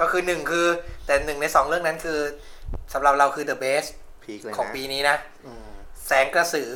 [0.00, 0.66] ก็คือหนึ่งคือ
[1.06, 2.20] แต่หนึ่งในสองเรื่องนั้นคือ
[2.92, 3.88] สำหรับเราคือ the best
[4.22, 5.70] พีคเลยนะของปีนี้นะอืม
[6.06, 6.70] แสงกระสือ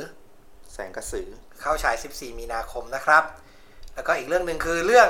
[0.72, 1.28] แสงกระสือ
[1.60, 3.24] เข้าฉาย 14 มีนาคมนะครับ
[3.94, 5.08] แล้วก็อีกเรื่องหนึ่งคือเรื่อง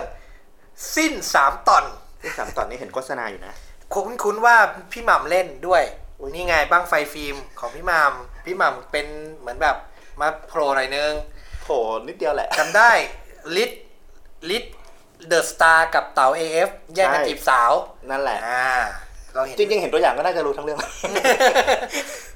[0.97, 1.85] สิ้นสามตอน
[2.23, 3.55] ที่สามตอนนี้เห็นโฆษณาอยู่นะ
[3.93, 4.57] คุ้นคุ้นๆว่า
[4.93, 5.83] พี่หม่ำเล่นด้วย
[6.19, 9.07] อุ๊ย นี่ไงบ้างไฟฟิล์มของพี่หม่ำพี่หม่ำเป็น
[9.39, 9.77] เหมือนแบบ
[10.21, 11.13] มาโผล่หน่อยนึง
[11.63, 12.91] โผล่นิดเดียวแหละจำได้
[13.57, 13.71] ริท
[14.51, 14.65] ริท
[15.29, 17.73] เดอะสตาร์กับเต๋า AF แย่งกันใช่จีบสาว
[18.11, 18.67] นั่นแหละ อ่า
[19.35, 20.79] เราเห็นจริงๆเห็นตัวอย่างก็น่าจะรู้ทั้งเรื่อง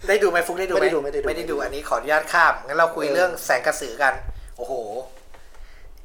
[0.09, 4.15] ได้ดูไหมฟุกได้ดูไหมไม่ได้ดูไม่ได้ดูไม่ได้ดูอันนี้ขออนุญาตข้ามงั้นเราคุยเออเรื่องแสงกระสือกัน
[4.57, 4.73] โอ้โห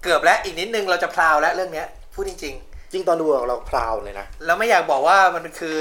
[0.04, 2.46] เกือบแล้วอีกนิดนึงเราจะ proud แล้วเรื่องเนี้ยพูดจริงจ
[2.96, 5.76] ริงตอนดูเรา proud เลยนะเราไม่อยากบอกว่ามันคือ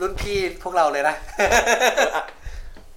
[0.00, 1.14] รุ่นพี่พวกเราเลยนะ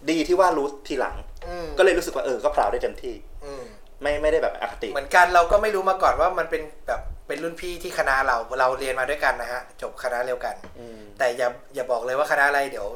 [0.10, 1.16] ดีที่ว่ารู้ทีหลัง
[1.48, 3.64] อืมก็เลยรู้สึกว่าเออก็พราวได้เต็มที่อืม
[4.02, 12.88] ไม่ไม่ได้แบบอคติ เหมือนกันเราก็ไม่รู้มาก่อนว่ามันเป็นแบบเป็นรุ่นพี่ที่คณะเราเราเรียนมาด้วยกันนะฮะ จบคณะเดียวกันอืมแต่อย่าอย่าบอกเลยว่าคณะอะไรเดี๋ยว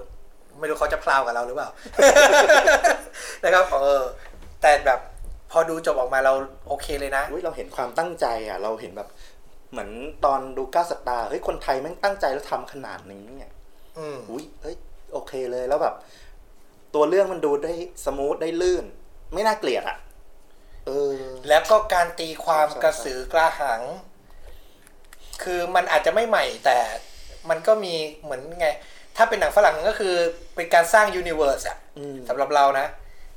[0.59, 1.69] ไม่รู้เขาจะพลาวกับเราหรือเปล่า
[3.43, 4.03] นะครับเออ
[4.61, 4.99] แต่แบบ
[5.51, 6.33] พอดูจบออกมาเรา
[6.67, 9.09] โอเคเลยนะอุ๊ยเราเห็นความตั้งใจอะ เราเห็นแบบ
[9.71, 9.89] เหมือน
[10.25, 13.51] ตอนดูก้าวสตาร์เฮ้ยคนไทยแม่งตั้งใจแล้วทำขนาดนี้เนี่ย
[13.97, 14.75] อืมอุ้ยเอ้ย
[15.13, 15.95] โอเคเลยแล้วแบบ
[16.95, 17.73] ตัวเรื่องมันดูได้
[18.05, 18.85] smooth ได้ลื่น
[19.33, 20.08] ไม่น่าเกลียดอะเออ
[21.47, 23.81] แล้วก็การตีความใช่กระสือกระหัง
[25.43, 26.77] คือมันอาจจะไม่ใหม่แต่
[27.49, 28.67] มันก็มีเหมือนไง
[29.17, 30.15] ถ้าเป็นหนังฝรั่งก็คือ
[30.55, 32.87] เป็นการสร้าง universe อะอืมสำหรับเรานะ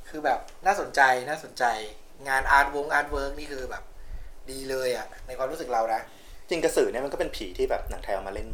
[0.09, 1.63] คือแบบน่าสนใจน่าสนใจ
[2.27, 3.83] งาน art งาน artwork นี่คือแบบ
[4.51, 6.01] ดีเลยอะในความรู้สึกเรานะ
[6.49, 8.47] จริงกระสือเนี่ยมันก็เป็นผีที่แบบหนังไทยเอามาเล่น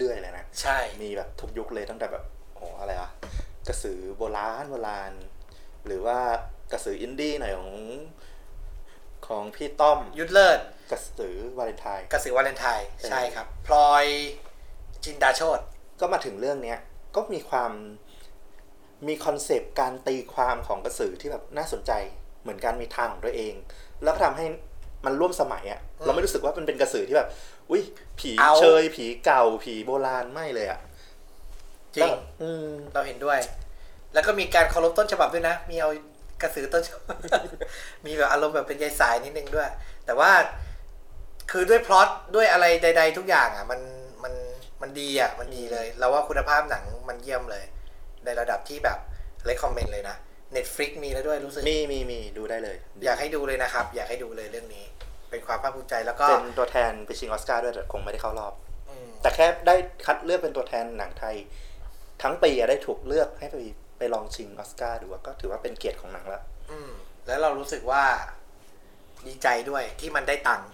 [0.00, 3.10] เรื่อยๆเลยนะใช่มีแบบทุกยุคเลยตั้งแต่แบบโอ้อะไรวะ
[3.68, 5.12] กระสือโบราณโบราณ
[5.86, 6.18] หรือว่า
[6.72, 7.72] กระสืออินดี้หน่อยของ
[9.26, 10.58] ของพี่ต้อมยุทธเลิศ
[10.90, 14.04] กระสือวาเลนไทน์กระสือวาเลนไทน์เออใช่ครับพลอย
[15.04, 15.60] จินดาโชต
[16.00, 16.78] ก็มาถึงเรื่องเนี้ย
[17.16, 17.72] ก็มีความ
[19.08, 21.92] มี concept การตีความของกระสือที่แบบน่าสนใจ
[22.42, 23.54] เหมือนกันมีทางของตัวเอง
[24.04, 24.46] แล้วก็ทำให้
[25.06, 27.28] มันร่วมสมัยอะ่ะเราไม่รู้สึกว่ามันเป็นกระสือที่แบบ
[27.70, 27.82] อุ้ย
[28.20, 30.80] ผีเชยผีเก่าผีโบราณไม่เลยอะ่ะ
[31.94, 33.38] จริงแล้วอืมเราเห็นด้วย
[34.14, 35.90] แล้วก็มีการเคารพต้นฉบับด้วยนะ มีเอา
[36.42, 37.16] กระสือต้นฉบับ
[38.06, 39.68] มีแบบอารมณ์แบบเป็นยายสายนิดนึงด้วย
[40.06, 40.30] แต่ว่า
[41.50, 43.80] คือด้วยพล็อตด้วยอะไรใด ๆ ทุกอย่างอะ มัน
[44.24, 44.34] มัน
[44.82, 47.64] มันดีอะ มันดีเลยเราว่าคุณภาพหนังมันเยี่ยมเลย
[48.24, 48.98] ในระดับที่แบบ
[49.46, 50.16] recommend เลยนะ
[50.56, 54.84] Netflix มีแล้วด้วยรู้สึกมีมีมีดูได้เลย อยากให้ดูเลยนะครับ อยากให้ดูเลยเรื่องนี้
[55.30, 58.54] เป็นความภาคภูมิใจแล้วก็เป็นตัวแทนไปชิงออสการ์ด้วยแต่คงไม่ได้เข้ารอบ
[58.88, 59.74] อืมแต่แค่ได้
[60.06, 61.36] คัดเลือกเป็นตัวแทนหนังไทย
[62.22, 63.56] ทั้งปีอะได้ถูกเลือกให้ไป
[64.00, 66.90] ไปลองชิงออสการ์ดูอะก็ถือว่าเป็นเกียรติของหนังแล้วอืม
[67.26, 68.02] แล้วเรารู้สึกว่า
[69.26, 70.68] ดีใจด้วยที่มันได้ตังค์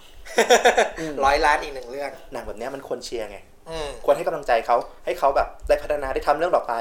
[0.99, 3.39] อืมร้อยล้านอีกหนึ่งเรื่อง หนังแบบเนี้ยมันควรเชียร์ไง
[3.71, 6.75] อืมควรให้กำลังใจเขาให้เขาแบบได้พัฒนาได้ทำเรื่องต่อไป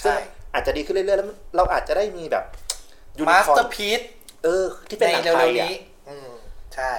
[0.00, 0.14] ใช่ซึ่ง
[0.54, 2.44] อาจจะดีขึ้นเรื่อยๆแล้วเราอาจจะได้มีแบบ
[3.18, 4.00] ยูนิมาสคอเตอร์ร์นพีซ
[4.44, 5.74] เออ ที่เป็นในหนังเร็ไทยวๆอะนี้
[6.08, 6.30] อืม
[6.74, 6.92] ใช่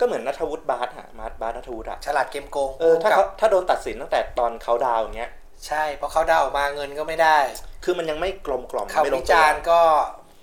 [0.00, 5.30] ก็เหมือนนัทวุฒิบาสอะมาร์ทบาสนัทวุฒิอะฉลาดเกมโกงเออถ้ากัเขาบถ้าโดนตัดสินตั้งแต่ตอนเขาดาวน์อย่างเงี้ย
[5.66, 7.38] ใช่เพราะเขาเดาออกมาเงินก็ไม่ได้
[7.84, 9.80] คือมันยังไม่กลมกล่อมข่าวไม่ลงวิตัวจารณ์ก็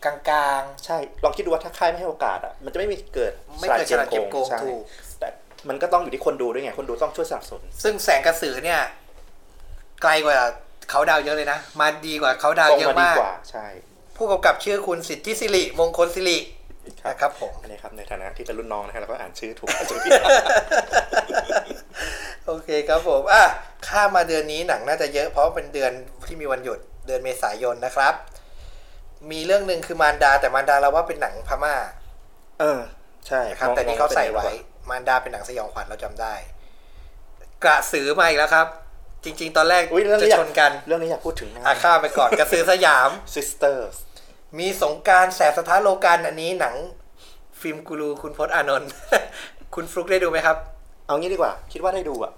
[0.06, 4.84] กลางใช่ ลองคิดดูว่าถ้าค่ายไม่ให้โอกาสอะมันจะไม่มีเกิดๆ ไม่เกิดฉลาดเกมโกงใช่ถูก
[5.20, 5.28] แต่
[5.70, 8.82] มันก็ต้องอยู่ที่คนดูด้วยไง คนดูต้องช่วยสนับสนุนซึ่งแสงกระสือเนี่ย
[10.02, 10.38] ไกลกว่า
[10.90, 13.66] เขาดาวเยอะเลยนะ มาดีกว่าเขาดาวตรงเยอะมาดีมาก กว่าใช่
[14.16, 16.38] ผู้กำกับชื่อคุณสิทธิสิริมงคลสิริ
[17.02, 20.12] ครับนะครับผม อันนี้ครับในฐานะที่เป็นรุ่นน้องนะฮะเราก็อ่านชื่อถูกอ่านชื่อผิด
[22.48, 23.44] โอเคครับผมอะ
[23.88, 25.92] ข้ามมาเดือนนี้หนังน่าจะเยอะเพราะว่าเป็นเดือน
[26.28, 28.14] ที่มีวันหยุดเดือนเมษายนนะครับ
[29.32, 31.76] มีเรื่องหนึ่งคือมารดาแต่มารดาเราว่าเป็นหนังพม่า
[32.60, 32.82] เออ
[33.28, 34.54] ใช่นะครับมองแต่นี่เขาใส่ไว้มองเป็
[34.86, 36.34] นมารดาเป็นหนังสยองขวัญเราจำได้
[37.64, 38.68] กระสือมาอีกแล้วครับ
[39.24, 43.96] จริง ๆ ตอนแรกอุ๊ยเรื่องจะนี้อยาชกนกัน เรื่องนี้อยากพูดถึงมาอาข้ามไปก่อนกระสือสยาม Sisters
[44.60, 46.76] มีสงกรารแสบสถานโลกันอันนี้หนัง
[47.60, 48.90] ฟิล์มกูรูคุณพจน์อานนท์
[49.76, 50.58] คุณฟลุกได้ดูไหมครับ
[51.08, 52.32] เอางี้ดีกว่า คิดว่าได้ดูอะ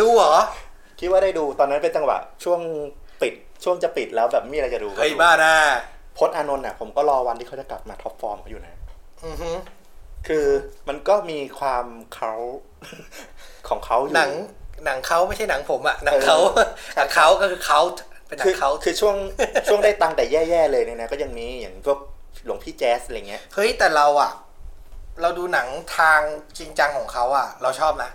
[0.00, 0.32] ดูเหรอ
[1.00, 2.60] คิดว่าได้ดูตอนนั้นเป็นจังหวะ ช่วง
[3.22, 5.54] ปิดช่วงจะปิดแล้วแบบมีอะไรจะดูก็เฮ้ยดูบ้านะ
[6.18, 8.74] พจน์อานนท์อะผมก็รอวันที่เขาจะกลับมาท็อปฟอร์มเขาอยู่นะ
[9.24, 9.50] อือฮึ
[10.28, 10.46] คือ
[10.88, 12.32] มันก็มีความเขา
[13.68, 14.30] ของเขาอยู่หนัง
[14.84, 16.38] หนังเขาไม่ใช่หนังผมอะหนังเออเขา
[16.94, 17.80] ใช่หนังเขาก็คือเขา
[18.26, 19.16] เป็นหนัคืองเขาคือช่วง
[19.68, 21.98] ช่วงได้ตังค์แต่แย่ๆเลยเนี่ยนะก็ยังมีอย่างพวก
[22.46, 24.30] หลวงพี่แจ๊สอะไรเงี้ยเฮ้ยแต่เราอะ
[25.22, 26.20] เราดูหนังทาง
[26.58, 28.10] จริงจังของเขาอะเราชอบนะ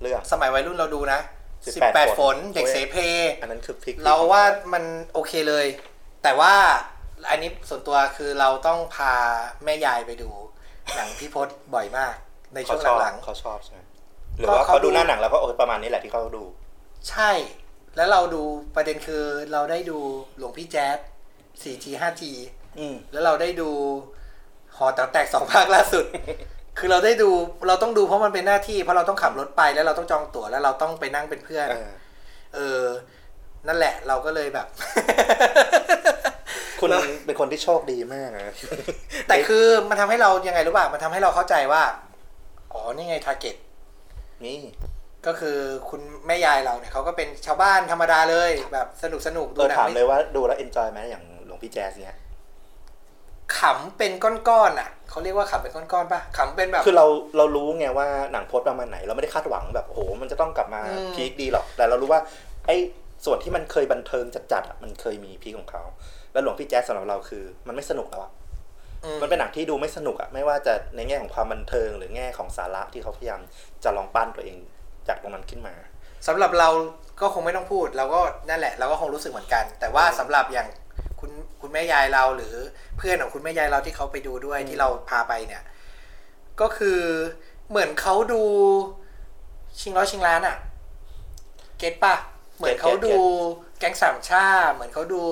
[0.00, 1.20] เรื่อง สมัยวัยรุ่นเราดูนะ
[1.64, 2.96] 18 18ฝนเด็กโอ้ยเสเพ
[3.40, 4.42] อันนั้นคือพลิกเราว่า
[4.72, 5.66] มันโอเคเลย
[6.22, 6.54] แต่ว่า
[7.30, 9.12] อันนี้ส่วนตัวคือเราต้องพา
[9.64, 10.30] แม่ยายไปดู
[10.96, 12.14] หนังพี่พศบ่อยมาก
[12.54, 13.80] ในช่เขาวงชอบหลังเขาชอบใช่ไหม
[14.38, 17.30] หรือว่าเขาดูหน้าหนังแล้วก็โอ้ยประมาณนี้แหละที่เขาดูๆใช่
[17.96, 18.42] แล้วเราดู
[18.74, 19.98] ประเด็นคือเราได้ดู
[20.38, 20.98] หลวงพี่แจ๊ส
[21.62, 22.22] 4G 5G
[22.78, 23.70] อืมแล้วเราได้ดู
[24.76, 26.04] หอแต๋วแตกสองภาคล่าสุด
[26.78, 27.30] คือเราได้ดู
[27.68, 31.90] เราต้องดูเพราะมันเป็นหน้าที่ เพราะเราต้องขับรถไปแล้วเราต้องจองตั๋วแล้วเราต้องไปนั่งเป็นเพื่อน เออ
[32.54, 32.82] เออ
[33.68, 34.66] นั่นแหละเราก็เลยแบบ
[36.80, 38.54] คุณแล้วเป็นคนที่โชคดีมากนะ
[39.28, 41.82] แต่คือมันทำให้เรายังไงรู้ป่ะมันทำให้เราเข้าใจว่า
[42.72, 43.56] อ๋อนี่ไงทาร์เก็ต
[44.44, 44.58] นี่
[45.26, 45.58] ก็คือ
[45.88, 52.16] คุณแม่ยายเราเนี่ยเขาก็เป็นชาวบ้านธรรมดาเลยแบบสนุกสนุกดูเราหนังถามไม่เลยว่าดูแล้วเอนจอยไหมอย่างหลวงพี่แจ๊สเนี่ย
[53.58, 57.06] ขำเป็นก้อนๆอะเขาเรียกว่าขำเป็นก้อนๆป่ะขำเป็นแบบ คือเรา
[57.36, 62.20] เรารู้ไงว่าหนังโพสต์ประมาณไหน เราไม่ได้คาดหวังแบบโอ้โหมันจะต้องกลับมาอืมพีคดีหรอก แต่เรารู้ว่า
[62.66, 62.76] ไอ้
[63.24, 65.82] ส่วนที่มันเคยบันเทิงจัดๆอะมันเคยมีพีคของเขา
[66.32, 68.32] แล้วหลวงพี่แจ๊สสำหรับเราคือ มันไม่สนุกแล้วอะ
[69.04, 73.40] อืมันเป็นหนังที่ดูไม่สนุกอะไม่ว่าจะในแง่ของความบันเทิง หรือแง่ของสาระที่เขาพยายาม
[73.84, 74.58] จะลองปั้นตัวเอง
[75.08, 75.74] จากตรงนั้นขึ้นมา
[76.26, 76.68] สำหรับเรา
[77.20, 80.68] ก็คงไม่ต้องพูดเราก็นั่นแหละเราก็คงรู้สึกเหมือนกัน แต่ว่าสำหรับอย่าง
[81.26, 82.54] คุณคุณแม่ยายเราหรือ
[82.98, 85.62] เพื่อนของคุณแม่ยายเราที่เขาไปดูด้วยที่เราพาไปเนี่ย
[86.60, 87.00] ก็คือ
[87.70, 88.42] เหมือนเขาดู
[89.80, 90.56] ชิงร้อยชิงล้านอะ
[91.78, 92.16] เก็ตปะ
[92.56, 93.14] เหมือนเขาดู
[93.78, 95.22] แก๊งสามชาติเหมือนเขาดู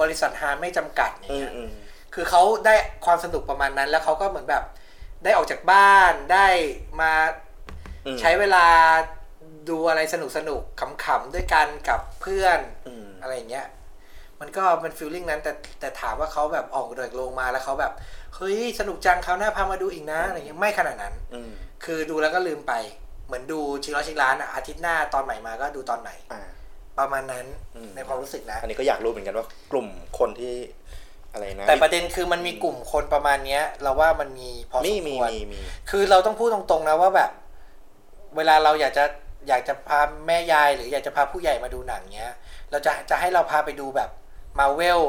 [0.00, 1.70] บริษัทฮาไม่จำกัดอย่างอืมเงี้ยอืม
[2.14, 4.64] คือเขาได้ความสนุกประมาณนั้น แล้วเขาก็เหมือนแบบ
[5.24, 6.46] ได้ออกจากบ้านได้
[7.00, 7.12] มา
[8.06, 8.66] อืมใช้เวลา
[9.68, 13.66] ดูอะไรสนุกสนุกๆขำๆด้วยกันกับเพื่อนอืมอะไรอย่างเงี้ย
[14.40, 17.92] มันก็เป็นฟีลลิ่งนั้นแต่แต่ถามว่าเขาแบบออกเดินลงมาแล้วเขาแบบ
[18.36, 21.50] เฮ้ยสนุกจังเขาวหน้าพามาดูอีกนะอะไรเงี้ยไม่ขนาดนั้นอืม
[21.84, 22.72] คือดูแล้วก็ลืมไป
[23.26, 26.42] เหมือนดูชิงร้อยชิงล้านอะอาทิตย์หน้าตอนใหม่มาก็ดูตอนใหม่อ่า
[26.98, 29.86] ประมาณนั้นอืมในความรู้สึกนะอันนี้ก็อยากรู้เหมือนกันว่ากลุ่ม
[30.18, 30.54] คนที่
[31.32, 37.30] อะไรนะแต่ประเด็นคือมันมีกลุ่มคนประมาณเนี้ย เราว่ามันมีพอสมีมมีควรมีมีคือเราต้องพูดตรงๆนะว่าแบบ
[38.36, 39.04] เวลาเราอยากจะ
[39.48, 42.34] อยากจะพาแม่ยายหรืออยากจะพาผู้ใหญ่มาดูหนังเนี้ย
[42.70, 44.10] เราจะจะให้เราพาไปดูแบบ
[44.58, 45.02] มาเวล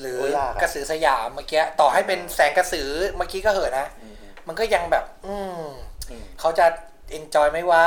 [0.00, 5.64] หรือโอ้ยยากอะ กระสือสยามเมื่อกี้ต่อให้เป็นแสงกระสือเมื่อกี้ก็เหอะนะ อืมอืมมันก็ยังแบบ อืม
[6.10, 6.66] อืม เขาจะ
[7.10, 7.84] เอนจอยไหมวะ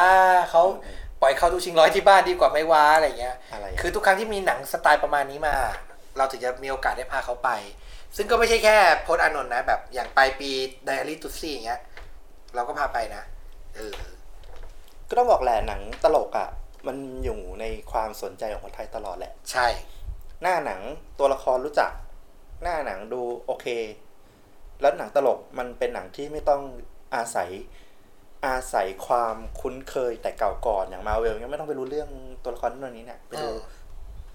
[0.52, 5.56] เขาอืม ปล่อยเขาดูชิงร้อยที่บ้านดีกว่าไหมวะอะไรเงี้ย อะไรอะคือทุกครั้งที่มีหนังสไตล์ประมาณนี้มา
[6.18, 7.50] เราถึงจะมีโอกาสได้พาเขาไป
[8.16, 10.50] ซึ่งก็ไม่ใช่แค่โพสต์อานนท์นะ แบบอย่างปลายปี
[10.86, 11.80] ไดอารี่ตุซี่อย่างเงี้ย
[12.56, 13.24] เราก็พาไปนะ
[13.76, 13.96] เออ
[15.10, 16.50] ก็ต้องบอกแหละหนังตลกอะ่ะ
[16.88, 19.68] มันอยู่ในความสนใจของคนไทยตลอดแหละ ใช่
[20.41, 20.82] หน้าหนัง
[21.19, 21.91] ตัวละครรู้จัก
[22.63, 23.65] หน้าหนังดูโอเค
[24.82, 26.62] แล้วหนังตลกมันเป็นหนังที่ไม่ต้อง
[27.15, 27.49] อาศัย
[28.45, 32.10] อาศัยความคุ้นเคยแต่เก่าก่อนอย่างมาเวลเนี่ยไม่ต้องไปรู้เรื่อง
[32.43, 33.60] ตัวละครนั้นนี้เนี่ยไปดูอืม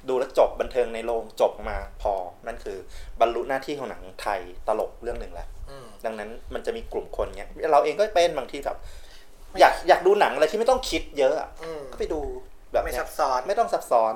[0.08, 2.14] ดูแล้วจบบันเทิงในโรงจบมาพอ
[2.46, 2.78] นั่นคือ
[3.20, 8.78] บรรลุหน้าที่ของหนังไทยตลกเรื่องหนึ่งแล้วอืมดังนั้นมันจะมีกลุ่มคนเนี้ยเราเองก็เป็นบางทีแบบ
[9.60, 12.20] อยากอยากดูหนังอะไรที่ไม่ต้องคิดเยอะอะอืมก็ไปดู
[12.72, 14.14] แบบไม่เนี้ยซับซ้อนไม่ต้องซับซ้อน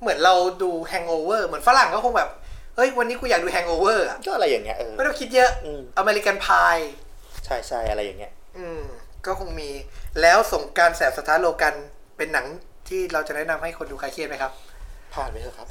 [0.00, 2.30] เหมือนเราดูแฮง g อ v เวอร์เหมือนฝรั่งก็คงแบบ
[2.76, 6.78] เฮ้ย วันนี้กูอยากดูแฮง g อ v เวอร์อะก็อะไรอย่างเงี้ยเออไม่ต้องคิดเยอะอืม American Pie
[7.44, 8.82] ใช่ใช่อะไรอย่างเงี้ย อืม
[9.26, 9.70] ก็คงมี
[10.20, 11.74] แล้วสงกรานต์แสบสถานโลกันต์
[12.16, 12.46] เป็นหนัง
[12.88, 14.52] ที่เราจะแนะนำให้คนดูคลายเครียดไหมครับ
[15.14, 15.66] ผ่านไปเถอะครับ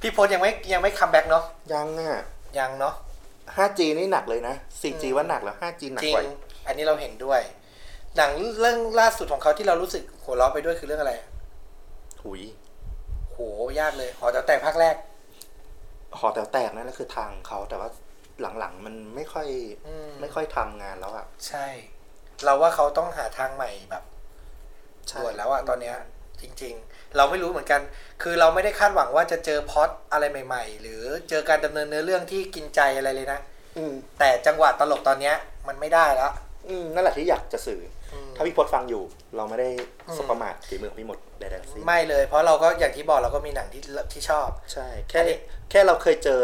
[0.00, 2.22] พี่พจน์ยังไม่ยังไม่ comeback เนาะยังอะ
[2.58, 2.94] ยังเนาะ
[3.56, 6.24] 5G นี่หนักเลยนะ 4G ว่าหนักแล้ว 5G หนักจริงกว่า
[6.66, 7.40] อันนี้เราเห็นด้วย
[8.16, 11.12] หนังเรื่องล่าสุดของเขาที่เรารู้สึกหัวเราะไปด้วยคือเรื่องอะไร
[12.24, 12.42] หุย
[13.32, 13.38] โห
[13.80, 14.96] ยากเลยหอแต๋วแตกภาคแรก
[16.18, 17.88] หอแต๋วแตกนั่นก็คือทางเขาแต่ว่า
[18.58, 19.48] หลังๆมันไม่ค่อย
[19.86, 21.66] อืมไม่ค่อยทำงานแล้วอะใช่
[22.44, 24.04] เราว่าเขาต้องหาทางใหม่แบบ
[25.08, 25.96] ใช่ด่วนแล้วอะตอนเนี้ย
[26.40, 27.80] จริง ๆ เราไม่รู้เหมือนกัน
[28.22, 33.38] คือเราไม่ได้คาดหวังว่าจะเจอพล็อตอะไรใหม่ ๆ หรือเจอการดำเนินเนื้อเรื่องที่กินใจอะไรเลยนะ
[33.76, 35.34] อืมแต่จังหวะตลกตอนเนี้ย
[35.68, 36.32] มันไม่ได้แล้ว
[36.68, 37.80] อืมนั่นแหละที่อยากจะสื่อ
[38.14, 39.02] อม ถ้าพี่พศฟังอยู่
[39.36, 39.68] เราไม่ได้
[40.08, 45.38] อืมสบประมาทฝีมือของพี่หมดใดๆทั้งสิ้นไม่เลย เพราะเราก็อย่างที่บอกเราก็มีหนังที่ที่ชอบ ใช่ แค่อันนี้
[45.70, 46.42] แค่เราเคยเจอ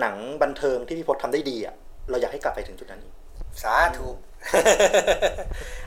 [0.00, 1.74] หนังบันเทิงที่พี่พศทำได้ดีอะ
[2.10, 3.14] เราอยากให้กลับไปถึงจุดนั้นอีก
[3.62, 4.08] สาธุ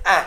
[0.09, 0.17] อะ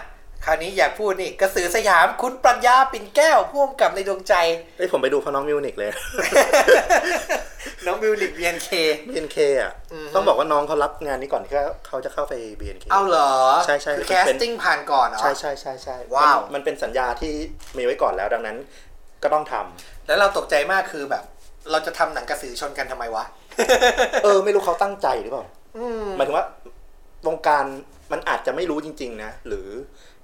[0.44, 4.34] คราวนี้อยากพูดนี่กระสือสยามคุณปรัญญาปิ่นแก้วพ่วงกับในดวงใจ
[4.78, 5.90] เอ้ยผมไปดูเพราะน้องมิวนิกเลย
[7.86, 8.68] น้องมิวลิกเบียนเค
[9.08, 11.52] BNK อะอือฮึต้องบอกว่าน้องเขารับงานนี้ก่อนที่
[11.86, 13.32] เขาจะเข้าไป BNK เอาเหรอ
[13.66, 17.32] ใช่ใช่คือมันแคเป็สนติ้งผ่านก่อนเหรอ ใช่ใช่ใช่ใช่ว้าวมันมันเป็นสัญญาที่
[17.76, 18.56] มีไว้ก่อนแล้วดังนั้น
[19.22, 21.24] ก็ต้องทำแล้วเราตกใจมากคือแบบ
[21.70, 23.24] เราจะทำหนังกระสือชนกันทำไมวะ
[24.24, 25.44] เออ ไม่รู้เขาตั้งใจหรือเปล่า
[25.76, 26.46] อืมหมายถึงว่า
[27.26, 27.64] วงการ
[28.12, 29.68] มันอาจจะไม่รู้จริง ๆ นะหรือ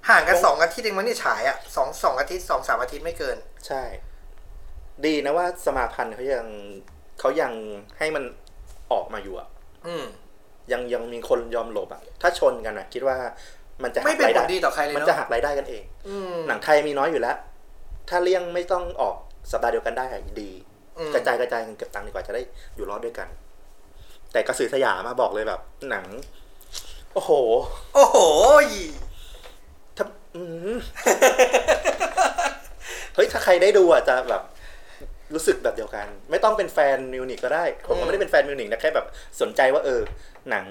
[0.09, 3.37] ห่างกันสองอาทิตย์เองมั้งนี่ฉายอะสองสองอาทิตย์สองสามอาทิตย์ไม่เกิน
[3.67, 3.83] ใช่
[5.05, 6.45] ดีนะว่าสมาพันธ์เขายัง
[7.19, 7.51] เขายัง
[7.97, 8.23] ให้มัน
[8.91, 9.47] ออกมาอยู่อะ
[9.87, 10.05] อืม
[10.71, 13.17] ยังยังมีคนยอมหลบอะถ้าชนกันอะคิดว่า
[13.83, 17.35] มันจะหัไม่กเป็นรายผได้ลดีต่อใครเลยมันเนาะจะหักรายได้กันเองอืมหนังไทยมีน้อยอยู่แล้ว
[18.09, 19.15] ถ้าเลี่ยงไม่ต้องออก
[19.51, 20.51] สัปดาห์เดียวกันได้อะดี
[20.97, 22.41] อืมกระจายกระจายกันเก็บตังค์ดีกว่าจะได้
[22.75, 23.27] อยู่รอดด้วยกัน
[24.31, 26.05] แต่กระสือสยามมาบอกเลยแบบ หนัง
[27.13, 27.31] โอ้โห
[27.93, 29.10] โอ้โหถ้าอืม
[33.15, 34.43] เฮ้ยถ้าใครได้ดูอะจะแบบ
[35.33, 39.07] รู้สึกแบบเดียวกัน ไม่ต้องเป็นแฟนมิวนิกก็ได้ ผมก็ไม่ได้เป็นแฟนมิวนิกนะแค่แบบ
[39.41, 40.01] สนใจว่าเออ
[40.49, 40.65] หนัง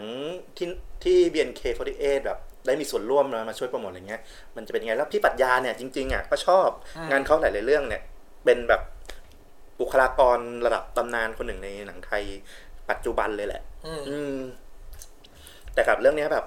[0.56, 0.68] ที่
[1.04, 4.22] ที่ BNK48 แบบได้มีส่วนร่วมมามาช่วยโปรโมทอะไรเงี้ย
[4.56, 8.02] มันจะเป็นยังไงแล้วพี่ปรัชญาเนี่ยจริงๆอะก็ชอบอืมงานเขาหลายๆเรื่องเนี่ย
[8.44, 8.82] เป็นแบบ
[9.80, 12.22] บุคลากรระดับตำนานคนหนึ่งในหนังไทย
[12.90, 14.36] ปัจจุบันเลยแหละ อืมอืม
[15.74, 16.44] แต่กับเรื่องเนี้ยแบบ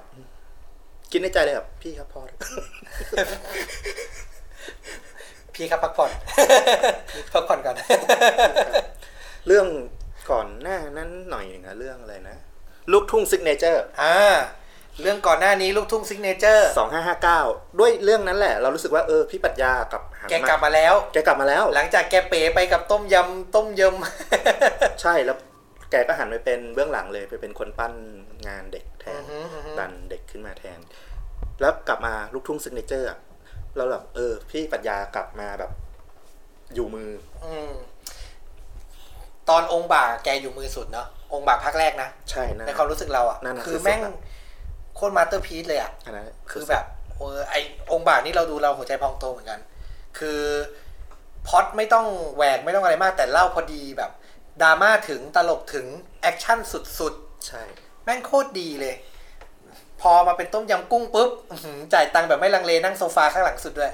[1.13, 2.39] คิดในใจเลยแบบพี่ครับพอเถอะ
[5.55, 6.11] พี่ครับพักผ่อน
[7.33, 7.75] พักผ่อนก่อน
[9.47, 9.67] เรื่อง
[10.31, 12.37] ก่อนหน้านั้นหน่อยหนึ่งอะเรื่องอะไรนะ
[12.91, 14.15] ลูกทุ่ง Signature อ่า
[15.01, 17.41] เรื่องก่อนหน้านี้ลูกทุ่ง Signature สองห้าห้าเก้า
[17.79, 25.37] ด้วยเรื่องนั้นแหละ เรารู้สึกว่าเออพี่ปรัชญากับหันแกกลับมาแล้ว แกกลับมาแล้ว หลังจากแกเป๋ไปกับต้มยำต้มยำใช่แล้ว
[25.91, 27.93] แกก็หันไปเป็นเบื้องหลังเลยไปเป็นคนปั้น
[28.47, 30.79] งานเด็ก แทนอือฮึอือฮึดันเด็กขึ้นมาแทน
[31.61, 33.19] แล้วกลับมาลูกทุ่งซิกเนเจอร์อะ
[33.75, 35.71] เราแบบเออ พี่ปรัชญากลับมาแบบ
[36.73, 37.09] อยู่มือ
[37.45, 37.71] อืม
[39.49, 44.13] ตอนองค์บากแกอยู่มือสุดเนาะองค์บากภาคแรกนะใช่นะในความรู้สึกเราอะนั่นน่ะคือคือแม่งสุดอะ
[44.95, 46.85] โคตร masterpiece เลยอะอันนั้นคือแบบ
[47.15, 47.55] เออไอ้
[47.91, 49.59] องค์บากนี่เราดูเราหัวใจพองโตเหมือนกัน
[50.19, 50.41] คือ
[51.47, 54.11] พล็อตไม่ต้องแหวกไม่ต้องอะไรมากแต่เล่าพอดีแบบ
[54.61, 55.85] ดราม่าถึงตลกถึง
[56.21, 56.59] แอคชั่น
[56.99, 57.13] สุด
[57.47, 58.95] ใช่ๆ แม่งโคตรดีเลย
[60.01, 63.91] พอมาเป็นต้มยำกุ้งปุ๊บอื้อหือจ่ายตังค์แบบไม่ลังเลนั่งโซฟาข้างหลังสุดด้วย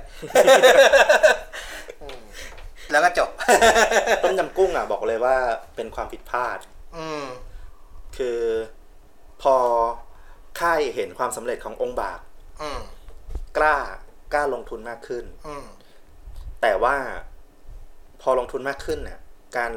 [2.02, 2.22] อืม
[2.92, 3.30] แล้วก็จบ
[4.24, 5.36] ต้มยำกุ้งอะบอกเลยว่า
[5.76, 6.60] เป็นความผิดพลาด
[6.98, 7.26] อืม
[8.18, 8.40] คือ
[9.42, 9.56] พอ
[10.60, 12.20] ค่ายเห็นความสำเร็จขององค์บาก
[12.62, 12.80] อืม
[13.58, 13.78] กล้า
[14.34, 15.66] กล้าลงทุนมากขึ้นอืม
[16.62, 16.96] แต่ว่า
[18.22, 19.20] พอลงทุนมากขึ้นเนี่ย
[19.58, 19.74] การ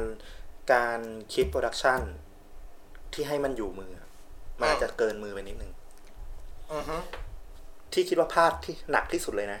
[0.73, 0.99] การ
[1.33, 2.01] คิดโปรดักชัน
[3.13, 4.02] ที่ให้มันอยู่มืออะ
[4.59, 5.71] มันอาจจะเกินมือไปนิดนึง
[6.73, 6.97] อือฮึ
[7.93, 9.59] ที่คิดว่าพลาดที่หนักที่สุดเลยนะ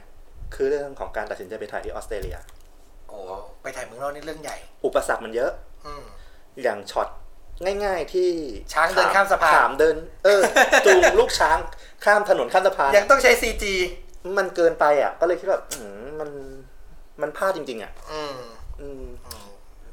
[0.55, 2.37] คือเรื่องของการตัดสินใจไปถ่ายที่ออสเตรเลีย
[3.09, 3.19] โอ้
[3.61, 5.51] ไปถ่ายเมืองนอกนี่เรื่องใหญ่ อุปสรรคมันเยอะ
[5.85, 6.03] อืม
[6.63, 7.07] อย่างช็อต
[7.85, 8.29] ง่าย ๆ ที่
[8.73, 10.41] ช้างเดินข้ามสะพานถามเดิน เออ
[10.85, 11.57] จูงลูกช้าง
[12.05, 13.73] ข้ามถนนข้ามสะพานยังต้องใช้ซีจี
[14.37, 16.29] มันเกินไปอะ ก็เลยคิดแบบอืมมัน
[17.21, 18.37] มันพลาดจริง ๆ อะ อืม
[18.81, 19.03] อืม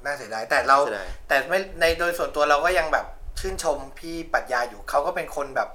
[0.05, 3.07] น่าเสียดายแต่เราเสียดายแต่ไม่ในโดยส่วนตัวเราก็ยังแบบ
[3.41, 5.69] ชื่นชมพี่ปรัชญาอยู่เขาก็เป็นคนแบบ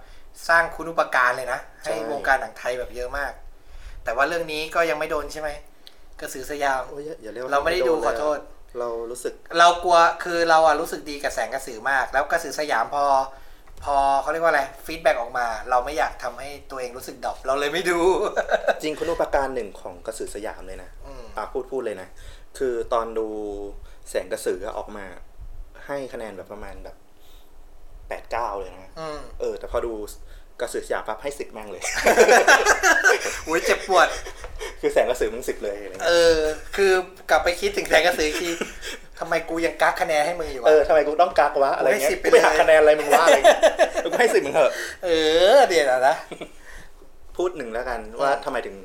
[0.49, 3.31] สร้างคุณุปการเลยนะ ให้วงการหนังไทยแบบเยอะมาก
[4.03, 5.49] แต่ว่าเรื่องนี้ก็ยังไม่โดนใช่ไหม
[6.19, 8.39] กระสือสยามโอ้ยอย่าอย่าเรียกว่เราไม่ได้ดูเลยขอโทษ
[8.79, 13.03] เรารู้สึก เรากลัวคือเราอะรู้สึกดีกับแสงกระสือมาก แล้วกระสือสยามพอ
[13.83, 17.99] พอเขาเรียกว่าอะไร feedback ออกมา เราไม่อยากทำให้ตัวเองรู้สึก drop เราเลยไม่ดู
[18.81, 22.07] จริงคุณูปการหนึ่งของกระสือสยามเลยนะอืมอะพูดพูดเลยนะ
[22.57, 23.27] คือตอนดู
[24.09, 25.05] แสงกระสือออกมา
[25.85, 26.95] ให้คะแนนแบบประมาณแบบ
[28.09, 29.93] แปดเก้าเลยนะอืมเออ แต่พอดู
[30.59, 31.83] กระสือสยามปั๊บให้สิบแม่งเลย
[33.47, 34.07] อุ้ยเจ็บปวด
[34.81, 36.39] คือแสงกระสือมึงสิบเลยอะไรเอเงี้ยอ
[36.75, 36.91] คือ
[37.29, 38.49] กลับไปคิดถึงแสงกระสืออีกที
[39.19, 43.59] ทำไมกูยังกักคะแนนให้มึงอยู่เอวะอทำไมกูต้องกักวะอะไรเงี้ยให้10ไปกูไปหักเลยคะแนนอะไรมึงวะอะไรเงี้ย
[44.03, 44.71] กูให้สิบมึงเถอะ
[45.05, 45.09] เอ
[45.55, 46.15] อ เดี๋ยวนะ
[47.35, 48.77] พูดหนึ่งแล้วกันว่าทำไมถึง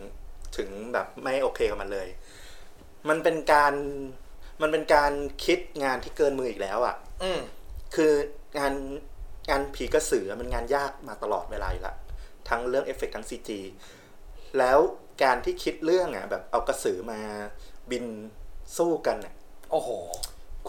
[0.57, 2.09] ถึงแบบไม่โอเคกับมันเลย
[3.09, 3.75] มันเป็นการ
[4.63, 5.13] มันเป็นการ
[5.45, 7.41] คิดงานที่เกินมืออีกแล้ว อะ อืม
[7.95, 8.13] คือ
[8.59, 8.73] งาน
[9.51, 11.95] งานผีกระสือมันงานยากมาตลอดเวลาอยู่ละ
[12.49, 13.61] ทั้งเรื่องเอฟเฟกต์ทั้ง CG
[14.59, 14.79] แล้ว
[15.23, 17.21] การที่คิดเรื่องอะ แบบเอากระสือมา
[17.91, 18.05] บิน
[18.77, 19.35] สู้กันอะ
[19.71, 19.89] โอ้โห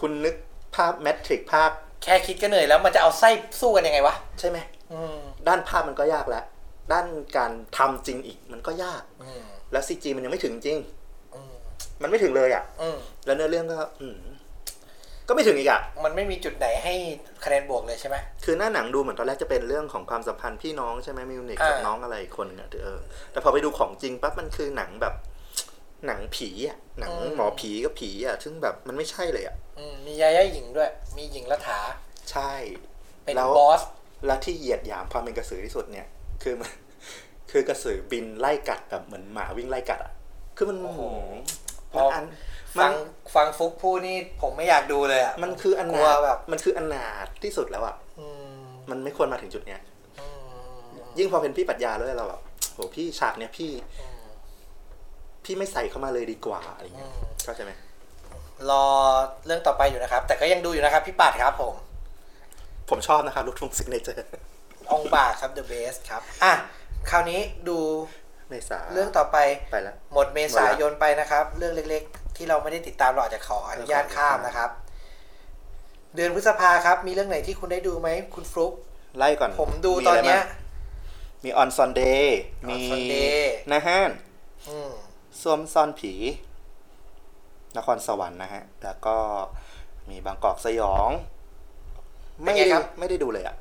[0.00, 0.34] คุณนึก
[0.74, 1.70] ภาพแมทริกภาพ
[2.02, 4.58] แค่คิดก็เหนื่อยแล้วมันจะเอาไส้สู้กันยังไงวะ ใช่ไหม
[4.92, 5.18] อืม
[5.48, 6.44] ด้านภาพมันก็ยากแล้ว
[6.92, 9.42] ด้านการทำจริงอีกมันก็ยากอืม
[9.72, 10.78] แล้ว CG มันยังไม่ถึงจริง
[11.34, 11.52] อืม
[12.02, 14.18] มันไม่ถึงเลยอะอืมแล้วเนื้อเรื่องก็อืม
[15.28, 16.94] ก็ไม่ถึงอีกอะมันไม่มีจุดไหนให้
[17.44, 23.00] คะแนนบวกเลยใช่ไหมคือหน้าหนังดูเหมือนตอนแรกจะเป็นเรื่องของความสัมพันธ์พี่น้องใช่ไหมมิวนิกอ่ากักับน้องอะไรอีกคนนึงอะเออ
[23.32, 25.14] แต่พอไปดูของจริงปั๊บมันคือหนังแบบ
[26.06, 31.78] หนังผีอะหนังหมอผีก็ผีอะซึ่งแบบมันไม่ใช่เลยอะอืมมียาย่าหญิงด้วย มีหญิงรัฐา
[32.30, 32.52] ใช่
[33.24, 33.82] เป็นแล้วบอส
[34.26, 36.06] และที่เหยียดหยามความเป็นกระสือที่สุดเนี่ย
[36.42, 36.70] คือมัน
[37.50, 40.12] คือกระสือบินไล่กัดแบบเหมือนหมาวิ่งไล่กัดอะ
[40.56, 41.00] คือมันโอ้โห
[41.96, 42.24] มันอัน
[42.78, 42.94] มัฟันง
[43.34, 49.80] ฟังฟุกพูดนี่ผมไม่อยากดูเลยอะมันคืออันกลัวนาถแบบมันคืออันนาถที่สุดแล้วอะอืมมันไม่ควรมาถึงจุดเนี้ย
[50.20, 50.26] อื
[50.84, 52.40] มยิ่งพอเป็นพี่ปรัชญาด้วยเราแบบ
[52.72, 54.26] โหพี่ฉากเนี้ยพี่อืม
[55.44, 57.72] พี่ไม่ใส่เข้ามาเลยดีกว่าอะไรเงี้ยอืมเข้าใจไหม
[58.70, 58.86] รอ
[59.46, 61.74] เรื่องต่อไปอยู่นะครับ แต่ก็ยังดูอยู่นะครับ พี่ปัดครับผม
[62.90, 64.28] ผมชอบนะครับลูกทุ่ง Signature
[64.92, 66.52] องค์บากครับ The Best ครับ อะ
[67.10, 67.78] คราวนี้ดู
[68.52, 69.38] เมษาเรื่องต่อไป
[69.72, 74.70] ไปแล้วหมดเมษายนไปนะครับ เรื่องเล็กๆ ที่เราไม่ได้ติดตามเราอาจจะขออนุญาตข้ามนะครับ
[76.14, 78.72] เดือนพฤษภาครับ มีเรื่องไหนที่คุณได้ดูไหมคุณฟลุก
[79.18, 82.38] ไล่ก่อน ผมดูตอนเนี้ย มีะไรบ้างมีออนซอนเดย์
[82.68, 84.00] มี On Sunday นะฮะ
[84.68, 84.92] อืม
[85.40, 86.12] ส้วมซ่อนผี
[87.76, 89.16] นครสวรรค์นะฮะ แล้วก็
[90.10, 91.10] มีบางกอกสยอง
[92.44, 92.64] ไม่ได้
[92.98, 93.56] ไม่ได้ดูเลยอะ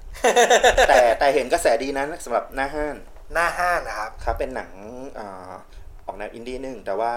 [0.90, 2.96] แต่แต่เห็นกระแสดีนะสำหรับหน้าห้าน
[3.34, 4.72] หน้าห้านนะครับ ครับ เป็นหนัง
[5.20, 5.52] อา
[6.06, 7.14] ออกแนวอินดี้นึงแต่ว่า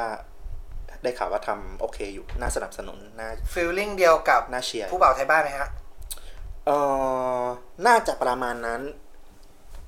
[1.03, 5.69] ได้ข่าวว่าทำโอเคอยู่น่าสนับสนุนน่าฟีลลิ่งเดียวกับน่าเชียร์ผู้บ่าวไทยบ้านไหมฮะ
[6.67, 6.71] เอ
[7.41, 7.43] อ
[7.87, 8.83] น่าจะประมาณนั้น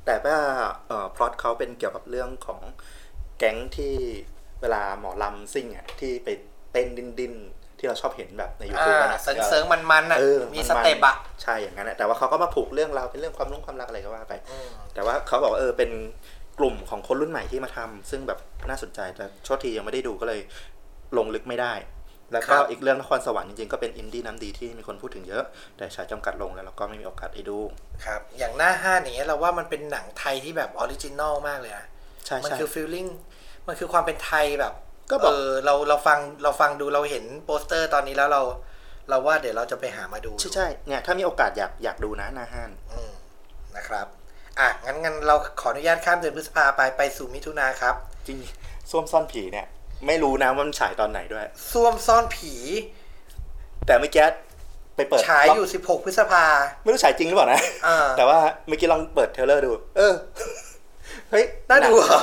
[0.06, 0.38] แต่ว่า
[0.86, 2.60] เอ่อพล็อตเขาเป็นเกี่ยวกับเรื่องของ
[3.38, 3.94] แก๊งที่
[4.60, 6.28] เวลาหมอลำซิ่งอะที่ไป
[6.72, 15.90] เต้นดิ้นดิ้นๆ ที่เราชอบเห็นแบบในยูอ่าทูบนะเซิร์งเซิร์งมันมันๆอะเออมัน step อะใช่อย่างนั้นแหละแต่ว่าเขาก็มาผูกเรื่องราวเป็นเรื่องความรุ่งความรักอะไรก็ว่าไปอืมแต่ว่าเขาบอกว่าเออเป็น
[16.58, 20.40] กลุ่มของคนรุ่นใหม่ที่มาทำซึ่งแบบน่าสนใจแต่โชคทียังไม่ได้ดูก็เลย
[21.16, 21.74] ลงลึกไม่ได้
[22.32, 25.44] แล้วก็อีกเรื่องนครสวรรค์จริงๆก็เป็นอินดี้น้ำดีที่มีคนพูดถึงเยอะ
[25.76, 27.58] แต่ฉายจำกัดลงแล้วเราก็ไม่มีโอกาสได้ดู
[28.04, 31.86] ครับ อย่างหน้าฮ้านอย่างเงี้ยเราว่ามันเป็นหนังไทยที่แบบ original มากเลยนะ
[32.26, 33.06] ใช่มันใช่คือ feeling
[33.66, 34.74] มันคือความเป็นไทยแบบ
[35.10, 38.42] ก็บอกเออเราเราฟังเราฟังดูเราเห็นโปสเตอร์ตอนนี้แล้วเรา
[39.10, 43.12] เราว่าเดี๋ยวเราจะไปหามาดู ใช่ใช่เนี่ยถ้ามีโอกาสอยากอยากดูนะหน้าฮ้านอืม
[43.76, 44.06] นะครับ
[44.58, 47.94] อะงั้นงั้นเราขออนุญาตข้ามเดือนพฤษภาไปไปสู่มิถุนาครับ
[48.26, 48.38] จริง
[48.90, 49.66] ส้วมซ่อนผีเนี่ย
[50.06, 52.54] ไม่รู้นะว่ามันฉายตอนไหนด้วยส้วมซ่อนผี
[53.86, 54.26] แต่เมื่อกี้
[54.96, 56.44] ไปเปิดฉายอยู่ 16 พฤษภา
[56.82, 58.38] ไม่รู้ฉายจริงหรือเปล่านะอ่าแต่ว่า
[58.68, 60.14] เมื่อกี้ลองเปิดเทรลเลอร์ดู เออ
[61.30, 62.22] เฮ้ยน่าดูหเหรนัอง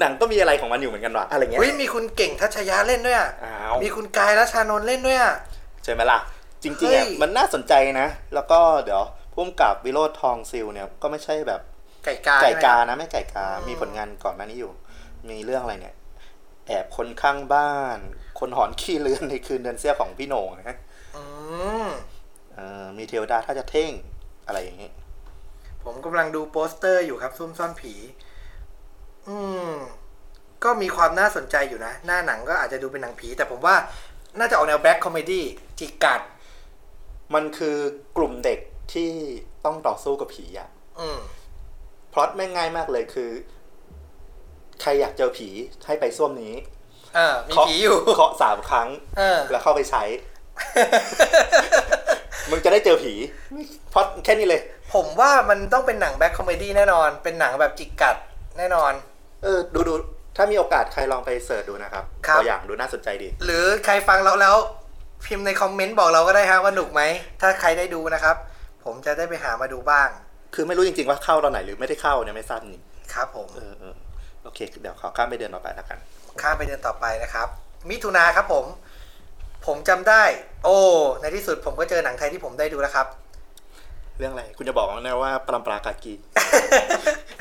[0.00, 5.34] หนังก็มีอะไรของมันอยู่เหมือนกันว่ะอะไรเงี้ยอุ้ยมีคุณเก่งทัชยะเล่นด้วยอะอ้าวมีคุณกายรัชานนท์เล่นด้วยอะ
[5.84, 6.18] ใช่ไหมล่ะ
[6.62, 9.02] จริงๆเฮ้อะยมันน่าสนใจนะ แล้วก็เดี๋ยว
[9.34, 11.60] พุ่มกับวิโรธทองซิลเนี่ยก็ไม่ใช่แบบ
[12.04, 14.72] ไก่กาไก่ใช่ไหมกาครับนะไม่ไก่กาอืมมีผลงานก่อนหน้านี้อยู่
[15.30, 15.96] มีเรื่องอะไรเนี่ย
[16.66, 17.98] แอบคนข้างบ้าน
[18.40, 20.76] คนหอนขี้เลือนในคืนเดือนเสี้ยของพี่โหน่งนะ
[21.16, 21.22] อื
[21.84, 21.88] ม
[22.54, 23.92] เออมีเทวดาถ้าจะเท่ง
[24.46, 24.90] อะไรอย่างงี้
[25.84, 27.94] ผมกำลังดูโปสเตอร์อยู่ครับส้วมซ่อนผี
[29.28, 29.70] อืม
[30.64, 33.76] ก็มีความน่าสนใจอยู่นะ หน้าหนังก็อาจจะดูเป็นหนังผี แต่ผมว่า
[34.38, 35.44] น่าจะออกแนว black comedy
[35.78, 36.20] จิกกัด
[37.34, 37.76] มันคือ
[38.16, 38.58] กลุ่มเด็ก
[38.92, 39.10] ที่
[39.64, 40.68] ต้องต่อสู้กับผีอะ
[41.00, 41.18] อืม
[42.12, 43.30] พล็อตแม่งง่ายมากเลยคือ
[44.80, 45.48] ใครอยากเจอผี
[45.86, 46.54] ให้ไปส้วมนี้
[47.14, 50.02] เออมีผีอยู่ เคาะสามครั้ง เออ แล้วเข้าไปใช้
[52.50, 53.14] มึงจะได้เจอผี
[53.92, 54.60] พล็อตแค่นี้เลย
[54.94, 58.16] ผมว่ามันต้องเป็นหนัง black comedy แน่นอน เป็นหนังแบบจิกกัด
[58.58, 58.92] แน่นอน
[59.44, 59.94] เออดูดู
[60.36, 64.56] ถ้ามีโอกาสใครลองไป search ดูนะครับครับ ตัวอย่างดูน่าสนใจดี หรือใครฟังเราแล้ว
[65.26, 67.02] พิมพ์ในคอมเมนต์บอกเราก็ได้ฮะว่าหนุกไหม
[67.40, 68.36] ถ้าใครได้ดูนะครับ
[68.84, 70.08] ผมจะได้ไปหามาดูบ้าง
[70.54, 72.82] คือไม่รู้จริงๆว่าเข้าตอนไหนหรือไม่ได้เข้าเนี่ยไม่ทราบจริง
[73.14, 73.94] ครับผมเออเออ
[74.42, 75.98] โอเค เดี๋ยวขอข้ามไปเดือนต่อไปแล้วกัน
[76.42, 77.48] ข้ามไปเดือนต่อไปนะครับ
[77.90, 78.64] มิถุนาครับผม
[79.66, 80.22] ผมจำได้
[80.64, 80.76] โอ้
[81.20, 83.06] ในที่สุดผมก็เจอหนังไทยที่ผมได้ดูแล้วครับ
[84.18, 86.14] เรื่องอะไร คุณจะบอกนะว่าปรำปรากากี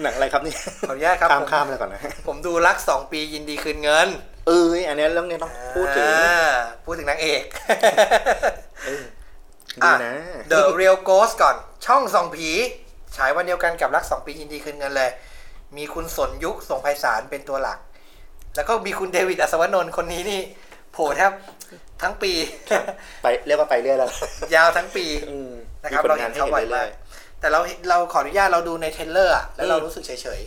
[0.01, 4.07] หนังอะไรครับเนี่ยขออนุญาตครับข้ามผมข้ามเลยก่อนนะ ผมดูรักสองปียินดีคืนเงิน
[4.47, 6.45] เอออันนี้เรื่องนี้ต้องพูดถึงอ่า
[6.85, 7.43] พูดถึงนางเอก
[8.85, 9.03] เออ
[9.75, 10.15] ดีอะนะ
[10.51, 12.49] The Real Ghost ก่อน ช่องส่องผี
[13.17, 15.09] ฉายวันเดียวกันกับรักสองปียินดีคืนเงินเลย
[15.77, 17.79] มีคุณสนยุกต์ส่งไพศาลเป็นตัวหลัก
[18.55, 20.41] แล้วก็มีคุณเดวิดอัศวนนท์คนนี้นี่
[20.91, 21.31] โผล่แทบ
[22.01, 22.31] ทั้งปี
[23.23, 24.09] ไปเรียกว่าไปเรื่อยแล้ว
[24.55, 25.51] ยาวทั้งปีอืม
[25.83, 26.89] นะครับมีผลเรางาเห็นนให้เขาเห็นบ่อยเรื่มาอกย
[27.43, 30.41] แต่เราเราขออนุญาตเราดูใน trailer อะแล้วเราอืมรู้สึกเฉย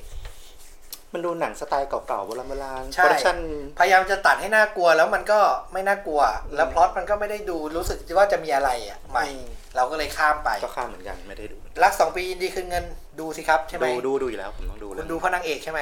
[0.52, 5.38] ๆ มันดูหนังสไตล์เก่าๆโบราณโบราณใช่ production พยายามจะตัดให้น่ากลัวแล้วมันก็
[5.72, 6.22] ไม่น่ากลัว
[6.56, 9.44] แล้วพล็อตมันก็ไม่ได้ดูรู้สึกว่าจะมีอะไรอะใหม่อืม
[9.76, 12.84] เราก็เลยข้ามไปก็ข้ามเหมือนกันไม่ได้ดู รักสองปียินดีคืนเงิน
[13.20, 15.80] ดูสิครับใช่ไหมดูดูดูอยู่แล้วผมต้องดูเลคุยณดูเพราะนางเอกใช่ไหม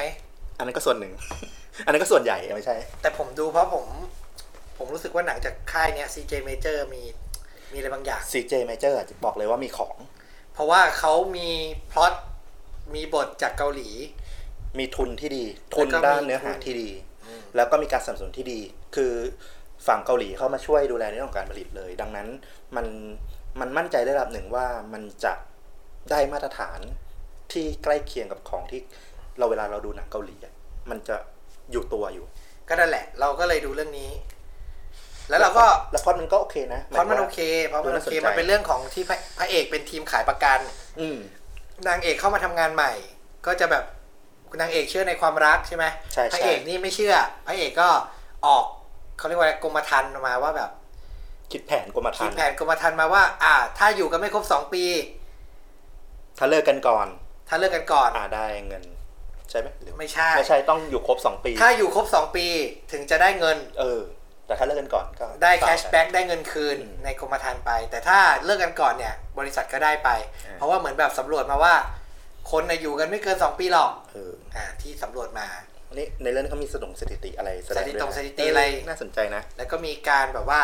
[0.57, 1.13] อันนั้นก็ส่วนหนึ่ง
[1.85, 3.85] อันนั้นก็ส่วนใหญ่ไม่ใช่ แต่ผมดูเพราะผม
[4.77, 7.01] ผมรู้สึกว่าหนังจากค่ายเนี้ย CJ Major มี
[7.71, 9.95] มีอะไรบางอย่าง CJ Major อะบอกเลยว่ามีของ
[10.55, 11.49] เพราะว่าเขามี
[11.91, 12.13] พล็อต
[12.95, 13.89] มีบทจากเกาหลี
[14.77, 16.89] มีทุนที่ดี ทุนแล้วก็มีด้านเนื้อหาทุนที่ดี
[17.55, 18.59] แล้วก็มีการสนับสนุนที่ดี
[18.95, 19.13] คือ
[19.87, 22.27] ฝั่งเกาหลีเข้ามาช่วยดูแลในเรื่องของการผลิตเลย ดังนั้น
[22.75, 22.85] มัน
[23.59, 25.33] มันมั่นใจได้ระดับหนึ่งว่ามันจะ
[26.11, 26.79] ได้มาตรฐาน
[27.51, 28.81] ที่ใกล้เคียงกับของที่
[29.37, 30.53] เราเวลาเราดูหนังเกาหลีอะ
[30.89, 31.15] มันจะ
[31.71, 32.25] อยู่ตัวอยู่
[32.67, 34.09] ก็นั่นแหละ เราก็เลยดูเรื่องนี้
[35.29, 40.59] แล้วเราก็แล้วพล็อดมันก็โอเคนะเพราะมันโอเคเพราะมันโอเคมันเป็นเรื่องของที่พระพระเอกเป็นทีมขายประกัน
[40.99, 41.17] อืม
[41.87, 42.91] นางเอกเข้ามาทำงานใหม่
[43.45, 43.83] ก็จะแบบ
[44.61, 47.15] นางเอกเชื่อในความรักใช่ไหมใช่พระใช่เอกนี่ไม่เชื่อ
[47.47, 47.89] พระเอกก็
[48.45, 48.65] ออก
[49.17, 50.69] เขาเรียกว่ากรมธรรม์มาว่าแบบ
[51.51, 54.83] คิดแผนกรมธรรม์คิดม์แผนกรมธรรม์มาว่า อ่า ถ้าอยู่กันไม่ครบสองปี
[56.37, 57.07] ถ้าเลิกกันก่อน
[57.49, 58.83] ถ้าเลิกกันก่อน อ่าได้เงิน
[59.49, 62.45] ใช่ไหมหรือไม่ใช่ ไม่ใช่ต้องอยู่ครบสองปี ถ้าอยู่ครบสองปี
[62.91, 63.99] ถึงจะได้เงิน เออ
[64.47, 70.09] แต่ถ้าเลิกกันก่อนก็ได้ต่อ cashback ได้เงินคืนอืมในกรมธรรม์ไป แต่ถ้าเลิกกันก่อนเนี่ย บริษัทก็ได้ไป
[70.45, 71.73] อ่าเพราะว่าเหมือนแบบสำรวจมาว่า
[72.51, 75.47] คนน่ะอยู่กันไม่เกินสองปีหรอกเอออ่าที่สำรวจมา
[75.97, 80.61] นี่ในเรื่องนี้เขามีสนุงสถิติอะไรแสดงด้วยสถิติตรงนะสถิติอะไรเน่าสนใจนะ แล้วก็มีการแบบว่า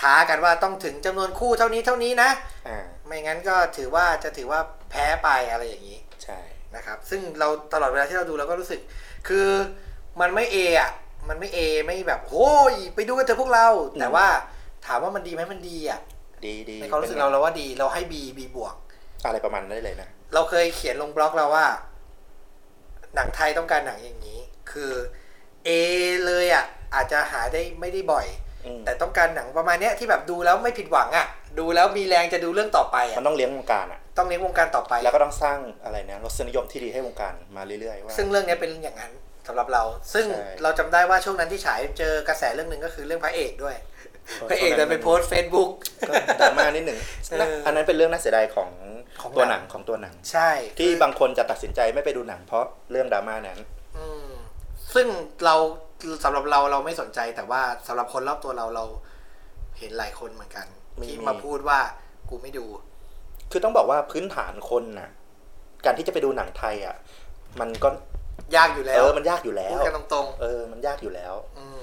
[0.00, 2.30] ท้ากันว่าต้องถึงจำนวนคู่เท่านี้เท่านี้นะ
[2.68, 6.38] อ่าไม่งั้นก็ถือว่าจะถือว่าแพ้ไปอะไรอย่างนี้ ใช่
[6.76, 8.80] นะครับ ซึ่งเราตลอดเวลาที่เราดูเราก็รู้สึก
[9.28, 9.48] คือ
[10.20, 10.90] มันไม่เออะ
[11.28, 13.66] มันไม่เอไม่แบบโอ้ยไปดูกันเถอะพวกเรา
[14.00, 14.26] แต่ว่า
[14.86, 16.00] ถามว่ามันดีไหมมันดีอะ
[16.46, 18.74] ดีดีในความรู้สึกเราเราว่าดีเราให้ B B บวก
[19.26, 21.66] อะไรประมาณนั้นได้เลยนะ เราเคยเขียนลงบล็อกเราว่า
[23.14, 24.92] หนังไทยต้องการหนังอย่างนี้ คือ
[25.68, 25.70] A
[26.26, 26.64] เลยอะ
[26.94, 28.26] อาจจะหาได้ไม่ได้บ่อย
[28.66, 31.26] อืมแต่ต้องการหนังประมาณเนี้ยที่แบบดูแล้วไม่ผิดหวังอะ
[31.58, 39.12] ดูแล้วมีแรงจะดูเรื่องต่อไปมัอะนต้องเลี้ยงวงการอะต้องเลี้ยงวงการต่อไป แล้วก็ต้องสร้างอะไรนะรสนิยมที่ดีให้วงการมาเรื่อยๆว่าซึ่งเรื่องเนี้ยเป็นอย่างนั้น
[39.48, 39.82] สำหรับเรา
[40.14, 43.76] ซึ่งใช่เราจำได้ว่าช่วงนั้นที่ฉายเจอกระแสเรื่องหนึ่งก็คือเรื่องพระเอกด้วย
[44.38, 45.70] พราะพระเอกช่วงเดินั้นไปโพสเฟซบุ๊ก
[46.08, 46.98] ก็ดราม่านิดหนึ่ง
[47.30, 48.70] เอออันนั้นเป็นเรื่องน่าเสียดายของ
[49.22, 53.58] ของตัวหหนันังงของตัวหนัง ใช่ ที่คือบางคนจะตัดสินใจไม่ไปดูหนัง เพราะเรื่องดราม่านั้น
[53.96, 54.28] อืม
[54.94, 55.06] ซึ่ง
[55.44, 55.54] เรา
[56.24, 58.84] สำหรับเราเราไม่สนใจแต่ว่าสำหรับคนรอบตัวเราเรา
[59.78, 60.66] เห็นหลายคนเหมือนกัน
[61.00, 61.80] มีที่มีมาพูดว่า
[62.30, 62.64] กูไม่ดู
[63.50, 65.10] คือต้องบอกว่าพื้นฐานคนน่ะ
[65.84, 66.96] การที่จะไปดูหนังไทยอะ
[67.60, 67.88] มันก็
[68.56, 71.82] ยากอยู่แล้เอวอมันยากอยู่แล้พูวดกันตรงเออมันยากอยู่แล้วๆอืม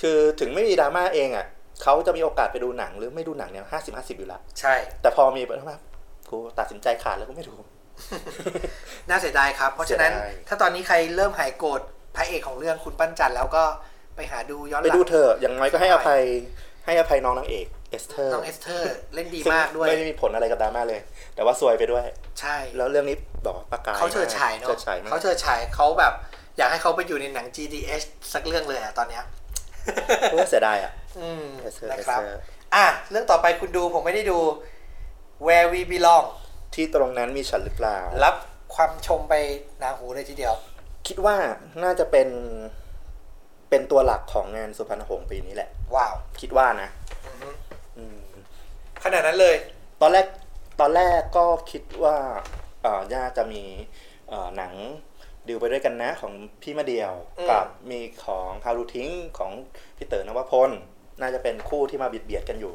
[0.00, 1.46] คือถึงไม่มีดราม่าเองอะ
[1.82, 5.76] เขาจะมีโอกาสไปดูหนังหรือไม่ดูหนังเนี่ยห้าสิบห้าสิบอยู่แล้วใช่ แต่พอมีปัญหา
[6.30, 7.54] กูตัดสินใจขาดแล้วกูไม่ดู
[9.08, 11.80] น่าเสียดายครับ เพราะฉะนั้นเสียดายถ้าตอนนี้ใครเริ่มหายโกรธ
[12.16, 13.64] พระเอกของเรื่องคุณปั้นจันทร์แล้วก็
[14.16, 16.22] ไปหาดูย้อนหลังไปดูเถอะอย่างน้อยก็ให้อภัย
[16.84, 21.00] ให้อภัยน้องนางเอก เอสเธอร์น้องเอสเธอร์เล่นดีมากด้วย ไม่ได้มีผลอะไรกับดราม่าเลย
[21.34, 22.04] แต่ว่าซวยไปด้วย
[22.40, 26.12] ใช่ แล้วเรื่องนี้บอกว่าประกายเขาเฉิดฉายเนาะเฉิดฉายมากเขาเฉิดฉายเขาแบบ
[26.58, 29.24] อยากให้เขาไปอยู่ในหนัง GDH สักเรื่องเลยอะตอนเนี้ย
[30.30, 32.40] เออเสียดายอะอืมเอสเธอร์นะเอสครับเธอร์
[32.74, 34.38] อะเรื่องต่อไปคุณดูผมไม่ได้ดู
[35.46, 36.26] Where We Belong
[36.74, 38.34] ที่ตรงนั้นมีฉันหรือเปล่า รับ
[38.74, 39.34] ความชมไป
[39.78, 40.54] หนาหูเลยทีเดียว
[41.06, 41.36] คิดว่า
[41.82, 42.28] น่าจะเป็น
[43.70, 47.21] เป็นตัวหลักของงานสุพรรณหงส์ปีนี้แหละ ว้าว คิดว่านะอือฮึอืม
[49.04, 49.56] ขนาดนั้นเลย
[50.00, 50.26] ตอนแรก
[50.80, 52.16] ตอนแรกก็คิดว่า
[52.82, 53.62] เอ่อย่าจะมี
[54.28, 54.72] เอ่อหนัง
[55.48, 56.32] ดิวไปด้วยกันนะของ
[56.62, 59.50] พี่มาเดียวอืมกับมีของฮารูทิ้งของ
[59.96, 60.70] พี่เต๋อนวพล
[61.20, 62.74] น่าจะเป็นคู่ที่มาเบียดเบียดกันอยู่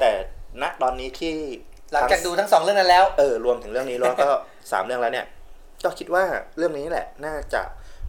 [0.00, 0.10] แต่
[0.62, 1.34] ณตอนนี้ที่
[1.92, 4.28] หลังจากดูทั้งสองเรื่องนั้นแล้วเออรวมถึงเรื่องนี้แล้วก็
[4.72, 5.26] สามเรื่องแล้วเนี่ย
[5.84, 6.24] ก็คิดว่า
[6.56, 7.62] เรื่องนี้แหละน่าจะ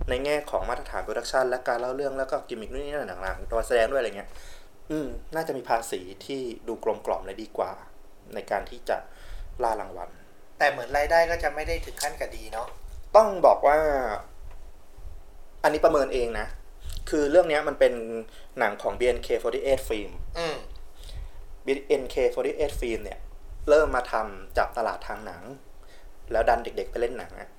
[0.10, 4.30] ในแง่ของมาตรฐาน production และการเล่าเรื่องแล้วก็กิมมิคนู่นนี่นั่นต่างๆตัวแสดงด้วยอะไรเงี้ย
[4.92, 7.72] อืมน่าจะมีภาษีที่ดูกลมกล่อมและดีกว่า
[8.34, 8.98] ในการที่จะ
[9.64, 10.10] ล่ารางวัล
[10.58, 12.68] แต่เหมือนรายได้ก็จะไม่ได้ถึงขั้นกับดีเนาะ
[13.16, 13.78] ต้องบอกว่า
[15.64, 16.48] อันนี้ประเมินเองนะ
[17.10, 17.94] คือเรื่องเนี้ยมันเป็น
[18.60, 20.56] หนังของ BNK48 Film อืม
[21.66, 23.20] BNK48 Film เนี่ย
[23.70, 25.44] เริ่มมาทำจับตลาดทางหนัง
[26.32, 27.50] แล้วดันเด็กๆไปเล่นหนังอะ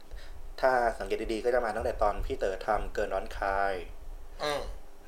[0.61, 3.75] ถ้าสังเกตดีๆก็จะมาตั้งแต่ตอนพี่เต๋อทำเกินร้อนคาย
[4.45, 4.53] อื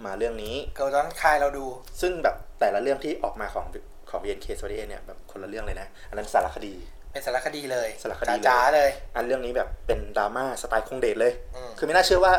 [0.04, 1.66] มมาเรื่องนี้เกิดตอนคายเราดู
[2.00, 3.66] ซึ่งแบบแต่ละเรื่องที่ออกมาของ
[4.10, 6.74] ของ BNK48 เนี่ยแบบคนละเรื่องเลยนะ อันนั้นสารคดี
[7.12, 12.32] เป็นสารคดีเลยสารคดีเลยจ๋าๆเลย อันเรื่องนี้แบบเป็นดราม่าสไตล์คงเดชเลยอืมคือไม่น่าเชื่อว่า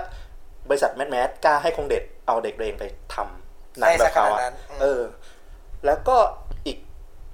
[0.69, 5.01] บริษัทแมสแมสกล้าให้คงเดชเอาเด็กเองไปทำหนังแบบเขาได้สักขนาดอะนั้นอืมเออ
[5.85, 6.17] แล้วก็
[6.65, 6.77] อีก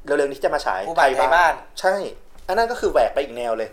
[0.06, 1.96] เร็วๆนี้จะมาฉายผู้บ่าวไทยบ้าน ใช่
[2.48, 3.70] อันนั้นก็คือแหวกไปอีกแนวเลย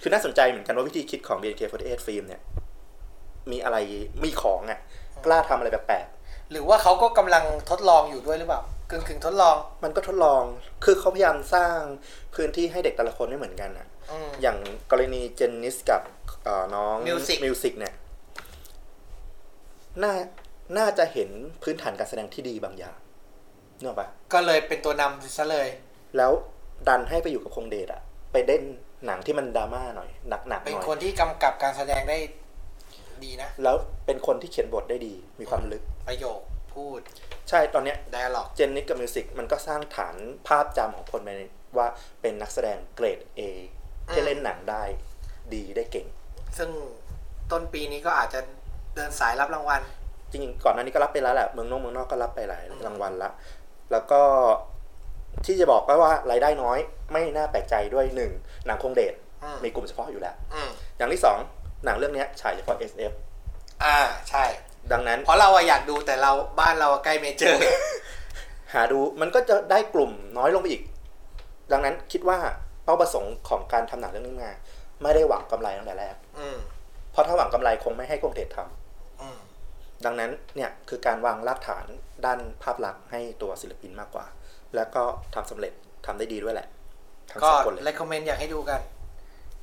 [0.00, 2.40] คือน่าสนใจเหมือนกันว่าวิธีคิดของ BNK48 Film เนี่ย
[3.50, 3.76] มีอะไร
[4.22, 4.80] มีของอะ
[5.24, 6.06] กล้าทำอะไรแปลก
[6.50, 10.42] หรือว่าเขาก็กำลังทดลองอยู่ด้วยหรือเปล่ากึ่งกึ่งๆทดลองๆมันก็ทดลอง
[10.84, 11.76] คือเขาพยายามสร้าง
[12.34, 14.56] พื้นที่ให้เด็กแต่ละคนไม่เหมือนกันอะอืมอย่าง
[14.90, 16.02] กรณีเจนนิสกับ
[16.44, 17.94] เอ่อน้อง Music มิวสิกเนี่ย
[20.02, 20.12] น่า
[20.78, 21.30] น่าจะเห็น
[21.62, 22.96] พื้นฐานการแสดงที่ดีบางอย่าง
[23.80, 25.68] เนกอะปะก็เลยเป็นตัวนำซะเลย
[26.16, 26.32] แล้ว
[26.88, 28.02] ดันให้ไปอยู่กับคงเดชอะ
[28.32, 28.62] ไปเล่น
[29.06, 32.18] หนังที่มันดราม่าหน่อยหนักๆหเป็นน่อยคนที่กำกับการแสดงได้
[33.26, 36.40] ดีนะ แล้วเป็นคนที่เขียนบทได้ดี มีความลึก ประโยค
[36.74, 37.00] พูด
[37.48, 40.16] ใช่ตอนเนี้ยไดอะล็อกเจนนิสกับมิวสิกมันก็สร้างฐาน
[40.46, 41.30] ภาพจำของคนไป
[41.78, 41.86] ว่า
[42.20, 43.40] เป็นนักแสดงเกรด A
[44.12, 44.82] ที่เล่นหนังได้
[45.54, 46.06] ดีได้เก่ง
[46.58, 46.70] ซึ่ง
[47.50, 48.40] ต้นปีนี้ก็อาจจะ
[48.94, 49.82] เดินสายรับรางวัล
[50.30, 53.30] จริงๆก่อนหน้านี้ก็รับไปแล้วแหละ เมืองนอกเมืองนอกก็รับไปหลายรางวัลละ
[53.92, 54.22] แล้วก็
[55.46, 56.78] ที่จะบอกก็ว่ารายได้น้อย
[57.12, 58.32] ไม่น่าแปลกใจด้วยหนึ่ง
[58.66, 61.38] หนังคงเดชอืมมีกลุ่มเฉพาะอยู่แล้วอืมอย่างที่สอง
[61.84, 63.12] หนังเรื่องเนี้ยฉายเฉพาะ SF
[63.84, 63.98] อ่า
[64.30, 64.44] ใช่
[64.92, 67.60] ดังนั้น เพราะเราอะอยากดูแต่เราบ้านเราอะใกล้เมเจอร์
[68.74, 70.82] หาดูมันก็จะได้กลุ่มน้อยลงไปอีก
[71.72, 72.38] ดังนั้นคิดว่า
[72.84, 74.52] เป้าประสงค์ของการทำหนังเรื่องนี้มา
[75.02, 76.58] ไม่ได้หวังกำไรตั้งแต่แรกอืม
[77.12, 79.38] เพราะถ้าหวังกำไรคงไม่ให้กรุงเทพทำอืม
[80.04, 81.84] ดังนั้นเนี่ยคือการวางรากฐาน
[82.24, 84.26] ด้านภาพลักษณ์ให้ตัวศิลปินมากกว่า
[84.76, 85.02] แล้วก็
[85.34, 85.72] ทำสำเร็จ
[86.06, 86.68] ทำได้ดีด้วยแหละ
[87.30, 88.80] ทั้งก็สองคนเลย recommend อยากให้ดูกัน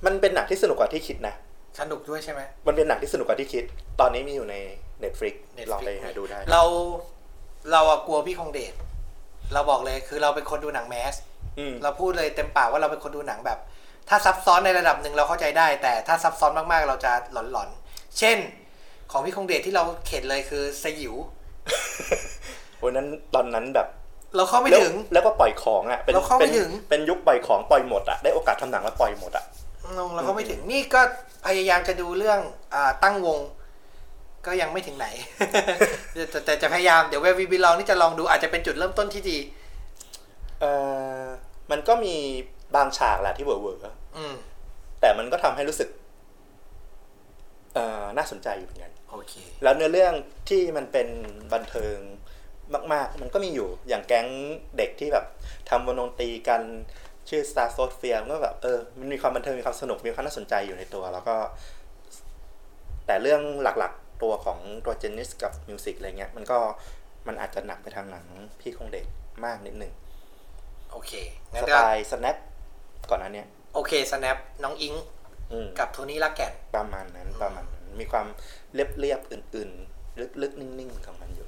[0.05, 1.35] มันเป็นหนังที่สนุกกว่าที่คิดนะ
[1.79, 3.63] สนุกด้วยใช่ไหมมันเป็นหนังที่สนุกกว่าที่คิด
[3.99, 4.55] ตอนนี้มีอยู่ใน
[5.03, 6.63] Netflix Netflix ลองไปหาดูได้ เรา
[7.71, 8.73] เราอะกลัวพี่คงเดช
[9.53, 11.15] เราบอกเลยคือเราเป็นคนดูหนังแมส
[11.59, 13.59] อืมเราพูดเลยเต็มปากว่าเราเป็นคนดูหนังแบบ
[14.09, 18.37] ถ้าซับซ้อนในระดับหนึ่งเราเข้าใจได้ แต่ถ้าซับซ้อนมากๆเราจะหลอนๆ เช่น
[19.11, 21.15] ของพี่คงเดชที่เราเข็ดเลยคือสยิว
[22.83, 23.87] วันนั้นตอนนั้นแบบ
[24.35, 29.45] เราเข้าไม่แล้วถึงแล้วก็ปล่อยของอะเป็นเราเข้าไม่เป็นถึงเป็นยุคปล่อยของปล่อยหมดอะได้โอกาสทำหนังแล้วปล่อยหมดอะ
[29.97, 31.01] งงเราเข้าไม่ถึงนี่ก็
[31.47, 32.39] พยายามจะดูเรื่อง
[32.73, 33.39] อาตั้งวง
[34.45, 35.07] ก็ยังไม่ถึงไหน
[36.31, 39.37] แต่แต่จะพยายามเดี๋ยวเววีบีลองนี่จะลองดูอาจจะเป็นจุดเริ่มต้นที่ดี
[40.59, 40.65] เอ
[41.21, 41.23] อ
[41.71, 42.15] มันก็มี
[42.75, 43.81] บางฉากแหละที่เวอร์เวอร์
[44.17, 44.35] อืม
[44.99, 45.89] แต่มันก็ทำให้รู้สึก
[47.73, 49.33] เอ่อน่าสนใจอยู่เหมือนกันโอเค
[49.63, 50.13] แล้วเนื้อเรื่อง
[50.49, 51.07] ที่มันเป็น
[51.53, 51.97] บันเทิง
[52.93, 54.27] มาก ๆ มันก็มีอยู่อย่างแก๊ง
[54.77, 55.25] เด็กที่แบบ
[55.69, 56.61] ทำวงดนตรีกัน
[57.29, 61.35] ชื่อ Star s o p h i a มันก็แบบเออมันมีความบันเทิงมีความสนุกมีความน่าสนใจอยู่ในตัว แล้วก็
[63.05, 66.57] แต่เรื่องหลักๆ ตัวของตัวเจนนิสกับมิวสิกอะไรเงี้ย มันก็
[67.27, 68.25] มันอาจจะหนักไปทางหนัง
[68.59, 69.05] พี่คงเด็ก
[69.45, 69.93] มากนิดหนึ่ง
[70.91, 71.11] โอเค
[71.53, 72.37] งั้สนไตก็ล์ snap
[73.09, 74.93] ก่อนหนั้นเนี่ยโอเค snap น้องอิง
[75.51, 78.27] อืมกับโทนี่ลักแก่นประมาณนั้นประมาณนั้นมีความ
[78.73, 81.47] เรียบๆอื่นๆ ลึกๆ นิ่งๆ ของมันอยู่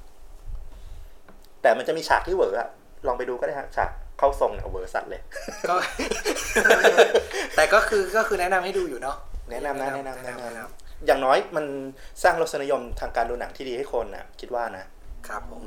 [1.62, 2.68] แต่มันจะมีฉากที่เหวออะ
[3.06, 3.90] ลองไปดูก็ได้ฮะฉาก
[4.22, 5.22] เข้าทรงเนี่ยเหวอสัตว์เลย
[5.68, 5.74] ก็
[7.56, 9.16] แต่ก็คือก็คือแนะนำให้ดูอยู่เนาะ
[9.50, 11.64] แนะนำนะแนะนำแนะแนะนำนำอย่างน้อยมัน
[12.22, 14.84] สร้างรสนิยมทางการดูหนังที่ดีให้คนน่ะคิดว่านะ
[15.28, 15.62] ครับผม